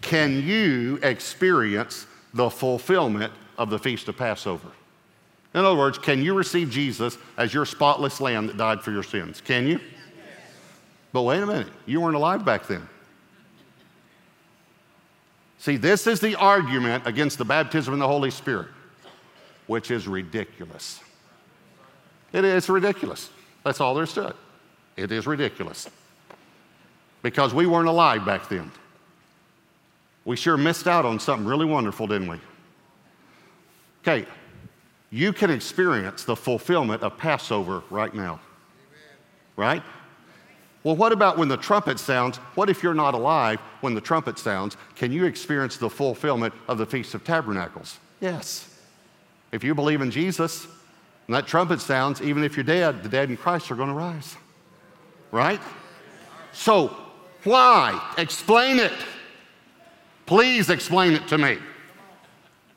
Can 0.00 0.42
you 0.42 0.98
experience 1.04 2.08
the 2.34 2.50
fulfillment 2.50 3.32
of 3.58 3.70
the 3.70 3.78
Feast 3.78 4.08
of 4.08 4.16
Passover? 4.16 4.66
In 5.54 5.64
other 5.64 5.78
words, 5.78 5.98
can 5.98 6.20
you 6.20 6.34
receive 6.34 6.68
Jesus 6.68 7.16
as 7.36 7.54
your 7.54 7.64
spotless 7.64 8.20
lamb 8.20 8.48
that 8.48 8.56
died 8.56 8.82
for 8.82 8.90
your 8.90 9.04
sins? 9.04 9.40
Can 9.40 9.68
you? 9.68 9.78
But 11.12 11.22
wait 11.22 11.40
a 11.40 11.46
minute, 11.46 11.68
you 11.86 12.00
weren't 12.00 12.16
alive 12.16 12.44
back 12.44 12.66
then. 12.66 12.88
See, 15.58 15.76
this 15.76 16.08
is 16.08 16.18
the 16.18 16.34
argument 16.34 17.06
against 17.06 17.38
the 17.38 17.44
baptism 17.44 17.94
in 17.94 18.00
the 18.00 18.08
Holy 18.08 18.32
Spirit, 18.32 18.66
which 19.68 19.92
is 19.92 20.08
ridiculous. 20.08 20.98
It 22.32 22.44
is 22.44 22.68
ridiculous. 22.68 23.30
That's 23.62 23.80
all 23.80 23.94
there's 23.94 24.12
to 24.14 24.26
it. 24.26 24.36
It 24.96 25.12
is 25.12 25.24
ridiculous 25.24 25.88
because 27.22 27.52
we 27.54 27.66
weren't 27.66 27.88
alive 27.88 28.24
back 28.24 28.48
then. 28.48 28.70
We 30.24 30.36
sure 30.36 30.56
missed 30.56 30.86
out 30.86 31.04
on 31.04 31.18
something 31.18 31.46
really 31.46 31.64
wonderful, 31.64 32.06
didn't 32.06 32.28
we? 32.28 32.38
Okay, 34.02 34.26
you 35.10 35.32
can 35.32 35.50
experience 35.50 36.24
the 36.24 36.36
fulfillment 36.36 37.02
of 37.02 37.16
Passover 37.16 37.82
right 37.90 38.12
now. 38.14 38.40
Right? 39.56 39.82
Well, 40.84 40.96
what 40.96 41.12
about 41.12 41.36
when 41.38 41.48
the 41.48 41.56
trumpet 41.56 41.98
sounds? 41.98 42.36
What 42.54 42.70
if 42.70 42.82
you're 42.82 42.94
not 42.94 43.14
alive 43.14 43.58
when 43.80 43.94
the 43.94 44.00
trumpet 44.00 44.38
sounds? 44.38 44.76
Can 44.94 45.10
you 45.10 45.24
experience 45.24 45.76
the 45.76 45.90
fulfillment 45.90 46.54
of 46.68 46.78
the 46.78 46.86
Feast 46.86 47.14
of 47.14 47.24
Tabernacles? 47.24 47.98
Yes. 48.20 48.74
If 49.50 49.64
you 49.64 49.74
believe 49.74 50.00
in 50.00 50.10
Jesus 50.10 50.66
and 51.26 51.34
that 51.34 51.46
trumpet 51.46 51.80
sounds, 51.80 52.22
even 52.22 52.44
if 52.44 52.56
you're 52.56 52.64
dead, 52.64 53.02
the 53.02 53.08
dead 53.08 53.28
in 53.30 53.36
Christ 53.36 53.70
are 53.70 53.74
going 53.74 53.88
to 53.88 53.94
rise. 53.94 54.36
Right? 55.30 55.60
So, 56.52 56.96
why? 57.44 58.14
Explain 58.18 58.78
it. 58.78 58.92
Please 60.26 60.70
explain 60.70 61.12
it 61.12 61.26
to 61.28 61.38
me. 61.38 61.58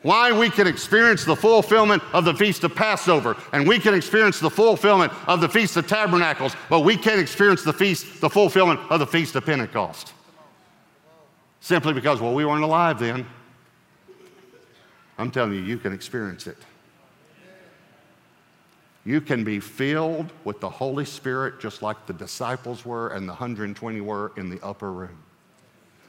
Why 0.04 0.32
we 0.32 0.50
can 0.50 0.65
experience 0.65 1.26
the 1.26 1.36
fulfillment 1.36 2.02
of 2.13 2.26
the 2.26 2.34
Feast 2.34 2.63
of 2.63 2.74
Passover 2.76 3.38
and 3.54 3.67
we 3.67 3.78
can 3.78 3.93
experience 3.93 4.39
the 4.39 4.50
fulfillment 4.50 5.13
of 5.28 5.41
the 5.41 5.50
Feast 5.50 5.78
of 5.78 5.88
Tabernacles, 5.88 6.56
but 6.69 6.80
we 6.80 6.97
can't 6.97 7.19
experience 7.19 7.63
the 7.63 7.74
feast, 7.74 8.19
the 8.19 8.30
fulfillment 8.30 8.80
of 8.89 9.00
the 9.00 9.06
Feast 9.06 9.36
of 9.36 9.45
Pentecost. 9.45 10.13
Simply 11.60 11.93
because, 11.93 12.19
well, 12.19 12.34
we 12.34 12.45
weren't 12.45 12.63
alive 12.63 12.97
then. 13.00 13.28
I'm 15.19 15.30
telling 15.30 15.54
you, 15.54 15.62
you 15.62 15.78
can 15.78 15.93
experience 15.93 16.47
it 16.47 16.58
you 19.06 19.20
can 19.20 19.44
be 19.44 19.60
filled 19.60 20.32
with 20.44 20.60
the 20.60 20.70
Holy 20.70 21.06
Spirit 21.06 21.60
just 21.60 21.82
like 21.82 22.06
the 22.06 22.14
disciples 22.14 22.86
were 22.86 23.10
and 23.10 23.28
the 23.28 23.34
120 23.34 24.02
were 24.02 24.32
in 24.38 24.50
the 24.50 24.64
upper 24.64 24.92
room, 24.92 25.18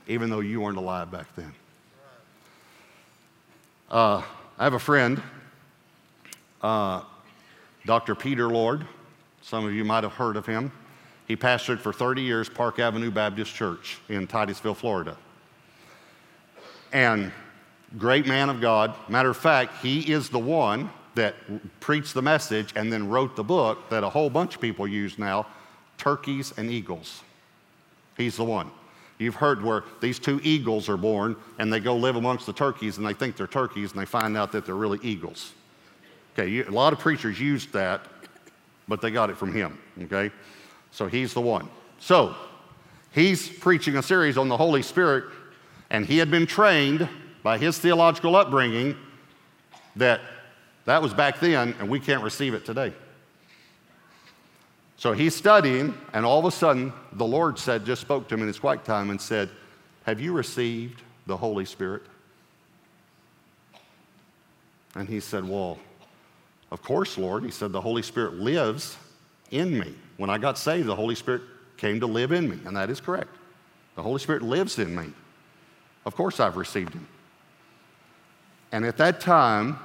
even 0.07 0.29
though 0.29 0.41
you 0.41 0.61
weren't 0.61 0.77
alive 0.77 1.11
back 1.11 1.35
then. 1.35 1.53
Uh, 3.91 4.23
I 4.59 4.65
have 4.65 4.75
a 4.75 4.79
friend, 4.79 5.23
uh, 6.63 7.03
Dr. 7.87 8.15
Peter 8.15 8.49
Lord. 8.49 8.87
Some 9.41 9.65
of 9.65 9.73
you 9.73 9.85
might 9.85 10.05
have 10.05 10.13
heard 10.13 10.37
of 10.37 10.47
him. 10.47 10.71
He 11.27 11.37
pastored 11.37 11.79
for 11.79 11.93
30 11.93 12.23
years 12.23 12.49
Park 12.49 12.79
Avenue 12.79 13.11
Baptist 13.11 13.55
Church 13.55 13.99
in 14.09 14.27
Titusville, 14.27 14.75
Florida. 14.75 15.17
And 16.93 17.33
great 17.97 18.27
man 18.27 18.51
of 18.51 18.61
God. 18.61 18.95
Matter 19.09 19.31
of 19.31 19.37
fact, 19.37 19.83
he 19.83 20.13
is 20.13 20.29
the 20.29 20.39
one 20.39 20.91
that 21.15 21.35
preached 21.81 22.15
the 22.15 22.23
message 22.23 22.73
and 22.77 22.93
then 22.93 23.09
wrote 23.09 23.37
the 23.37 23.45
book 23.45 23.89
that 23.91 24.03
a 24.03 24.09
whole 24.09 24.31
bunch 24.31 24.55
of 24.55 24.61
people 24.61 24.87
use 24.87 25.19
now 25.19 25.47
Turkeys 25.99 26.53
and 26.57 26.71
Eagles. 26.71 27.23
He's 28.17 28.37
the 28.37 28.45
one. 28.45 28.71
You've 29.19 29.37
heard 29.37 29.63
where 29.63 29.85
these 30.01 30.19
two 30.19 30.41
eagles 30.43 30.89
are 30.89 30.97
born 30.97 31.37
and 31.59 31.73
they 31.73 31.81
go 31.81 31.95
live 31.95 32.17
amongst 32.17 32.47
the 32.47 32.53
turkeys 32.53 32.97
and 32.97 33.07
they 33.07 33.13
think 33.13 33.37
they're 33.37 33.47
turkeys 33.47 33.93
and 33.93 34.01
they 34.01 34.05
find 34.05 34.37
out 34.37 34.53
that 34.53 34.67
they're 34.67 34.75
really 34.75 34.99
eagles. 35.03 35.53
Okay, 36.35 36.49
you, 36.49 36.65
a 36.67 36.71
lot 36.71 36.93
of 36.93 36.99
preachers 36.99 37.39
used 37.39 37.73
that, 37.73 38.07
but 38.89 39.01
they 39.01 39.11
got 39.11 39.31
it 39.31 39.37
from 39.37 39.53
him. 39.53 39.79
Okay, 40.03 40.33
so 40.91 41.07
he's 41.07 41.35
the 41.35 41.41
one. 41.41 41.69
So 41.99 42.35
he's 43.13 43.49
preaching 43.49 43.97
a 43.97 44.03
series 44.03 44.37
on 44.37 44.49
the 44.49 44.57
Holy 44.57 44.83
Spirit, 44.83 45.25
and 45.91 46.05
he 46.05 46.19
had 46.19 46.31
been 46.31 46.47
trained 46.47 47.09
by 47.43 47.59
his 47.59 47.79
theological 47.79 48.35
upbringing 48.35 48.97
that 49.97 50.21
that 50.85 51.01
was 51.01 51.15
back 51.15 51.41
then, 51.41 51.75
and 51.79 51.89
we 51.89 52.01
can't 52.01 52.23
receive 52.23 52.55
it 52.55 52.65
today. 52.65 52.93
So 54.97 55.13
he's 55.13 55.35
studying, 55.35 55.95
and 56.13 56.25
all 56.25 56.39
of 56.39 56.45
a 56.45 56.51
sudden, 56.51 56.93
the 57.13 57.25
Lord 57.25 57.59
said, 57.59 57.85
just 57.85 58.01
spoke 58.01 58.29
to 58.29 58.35
him 58.35 58.43
in 58.43 58.47
his 58.47 58.59
quiet 58.59 58.85
time 58.85 59.11
and 59.11 59.21
said, 59.21 59.51
Have 60.05 60.21
you 60.21 60.33
received 60.33 61.03
the 61.27 61.37
Holy 61.37 61.65
Spirit? 61.65 62.03
And 64.95 65.09
he 65.09 65.21
said, 65.21 65.49
Well, 65.49 65.79
of 66.71 66.83
course, 66.83 67.19
Lord. 67.19 67.45
He 67.45 67.51
said, 67.51 67.73
The 67.73 67.81
Holy 67.81 68.03
Spirit 68.03 68.35
lives 68.35 68.97
in 69.51 69.79
me. 69.79 69.95
When 70.17 70.31
I 70.31 70.39
got 70.39 70.59
saved, 70.59 70.87
the 70.87 70.97
Holy 70.97 71.15
Spirit 71.15 71.43
came 71.77 72.01
to 72.01 72.07
live 72.07 72.33
in 72.33 72.49
me, 72.49 72.59
and 72.65 72.77
that 72.77 72.91
is 72.91 73.01
correct. 73.01 73.35
The 73.97 74.03
Holy 74.03 74.21
Spirit 74.21 74.43
lives 74.43 74.79
in 74.79 74.95
me. 74.95 75.13
Of 76.07 76.15
course, 76.15 76.41
I've 76.41 76.57
received 76.57 76.95
him. 76.95 77.07
And 78.71 78.85
at 78.85 78.97
that 78.99 79.21
time, 79.21 79.79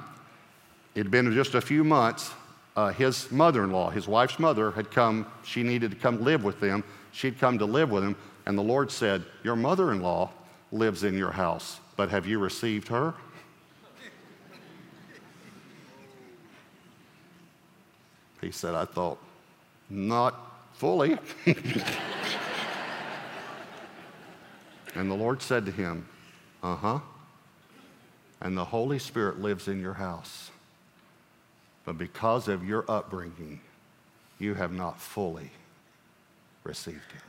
it 0.98 1.02
had 1.02 1.12
been 1.12 1.32
just 1.32 1.54
a 1.54 1.60
few 1.60 1.84
months, 1.84 2.32
uh, 2.74 2.88
his 2.90 3.30
mother 3.30 3.62
in 3.62 3.70
law, 3.70 3.88
his 3.88 4.08
wife's 4.08 4.40
mother, 4.40 4.72
had 4.72 4.90
come. 4.90 5.28
She 5.44 5.62
needed 5.62 5.92
to 5.92 5.96
come 5.96 6.24
live 6.24 6.42
with 6.42 6.58
them. 6.58 6.82
She'd 7.12 7.38
come 7.38 7.56
to 7.58 7.66
live 7.66 7.92
with 7.92 8.02
him. 8.02 8.16
And 8.46 8.58
the 8.58 8.62
Lord 8.62 8.90
said, 8.90 9.24
Your 9.44 9.54
mother 9.54 9.92
in 9.92 10.00
law 10.02 10.32
lives 10.72 11.04
in 11.04 11.16
your 11.16 11.30
house, 11.30 11.78
but 11.94 12.08
have 12.08 12.26
you 12.26 12.40
received 12.40 12.88
her? 12.88 13.14
He 18.40 18.50
said, 18.50 18.74
I 18.74 18.84
thought, 18.84 19.20
not 19.88 20.34
fully. 20.72 21.16
and 24.96 25.08
the 25.08 25.14
Lord 25.14 25.42
said 25.42 25.64
to 25.66 25.70
him, 25.70 26.08
Uh 26.60 26.74
huh. 26.74 26.98
And 28.40 28.56
the 28.56 28.64
Holy 28.64 28.98
Spirit 28.98 29.40
lives 29.40 29.68
in 29.68 29.80
your 29.80 29.94
house. 29.94 30.50
But 31.88 31.96
because 31.96 32.48
of 32.48 32.68
your 32.68 32.84
upbringing, 32.86 33.60
you 34.38 34.52
have 34.52 34.74
not 34.74 35.00
fully 35.00 35.50
received 36.62 37.10
Him. 37.12 37.22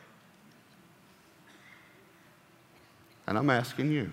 And 3.26 3.38
I'm 3.38 3.50
asking 3.50 3.94
you 3.94 4.12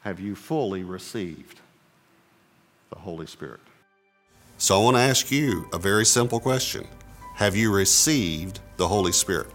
have 0.00 0.18
you 0.18 0.34
fully 0.34 0.82
received 0.82 1.60
the 2.88 2.98
Holy 2.98 3.28
Spirit? 3.28 3.60
So 4.58 4.80
I 4.80 4.82
want 4.82 4.96
to 4.96 5.02
ask 5.02 5.30
you 5.30 5.68
a 5.72 5.78
very 5.78 6.04
simple 6.04 6.40
question 6.40 6.88
Have 7.36 7.54
you 7.54 7.72
received 7.72 8.58
the 8.78 8.88
Holy 8.88 9.12
Spirit? 9.12 9.46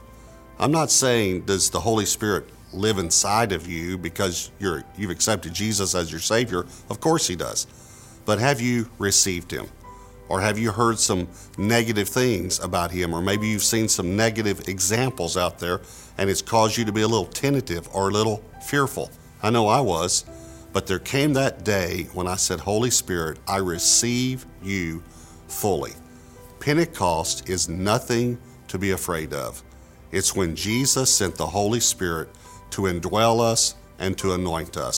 I'm 0.58 0.72
not 0.72 0.90
saying 0.90 1.42
does 1.42 1.70
the 1.70 1.82
Holy 1.82 2.06
Spirit 2.06 2.48
live 2.72 2.98
inside 2.98 3.52
of 3.52 3.68
you 3.68 3.98
because 3.98 4.52
you're, 4.58 4.86
you've 4.98 5.12
accepted 5.12 5.54
Jesus 5.54 5.94
as 5.94 6.12
your 6.12 6.22
Savior. 6.22 6.66
Of 6.90 7.02
course, 7.02 7.28
He 7.28 7.36
does. 7.36 7.68
But 8.26 8.40
have 8.40 8.60
you 8.60 8.90
received 8.98 9.52
Him? 9.52 9.68
Or 10.28 10.42
have 10.42 10.58
you 10.58 10.72
heard 10.72 11.00
some 11.00 11.28
negative 11.58 12.10
things 12.10 12.60
about 12.60 12.92
Him? 12.92 13.14
Or 13.14 13.22
maybe 13.22 13.48
you've 13.48 13.64
seen 13.64 13.88
some 13.88 14.16
negative 14.16 14.68
examples 14.68 15.38
out 15.38 15.60
there 15.60 15.82
and 16.18 16.30
it's 16.30 16.42
caused 16.42 16.78
you 16.78 16.86
to 16.86 16.92
be 16.92 17.02
a 17.02 17.08
little 17.08 17.28
tentative 17.28 17.88
or 17.94 18.10
a 18.10 18.12
little 18.12 18.44
fearful. 18.62 19.12
I 19.44 19.52
know 19.52 19.68
I 19.68 19.82
was. 19.82 20.26
But 20.74 20.88
there 20.88 21.00
came 21.00 21.32
that 21.34 21.64
day 21.64 22.10
when 22.14 22.28
I 22.28 22.36
said, 22.36 22.60
Holy 22.60 22.92
Spirit, 22.92 23.40
I 23.48 23.58
receive 23.58 24.46
you 24.62 25.04
fully. 25.48 25.94
Pentecost 26.60 27.48
is 27.48 27.70
nothing 27.70 28.38
to 28.68 28.78
be 28.78 28.92
afraid 28.92 29.32
of. 29.32 29.64
It's 30.12 30.36
when 30.36 30.54
Jesus 30.54 31.14
sent 31.14 31.36
the 31.36 31.46
Holy 31.46 31.80
Spirit 31.80 32.28
to 32.72 32.84
indwell 32.84 33.40
us 33.40 33.76
and 34.00 34.18
to 34.18 34.34
anoint 34.34 34.76
us. 34.76 34.94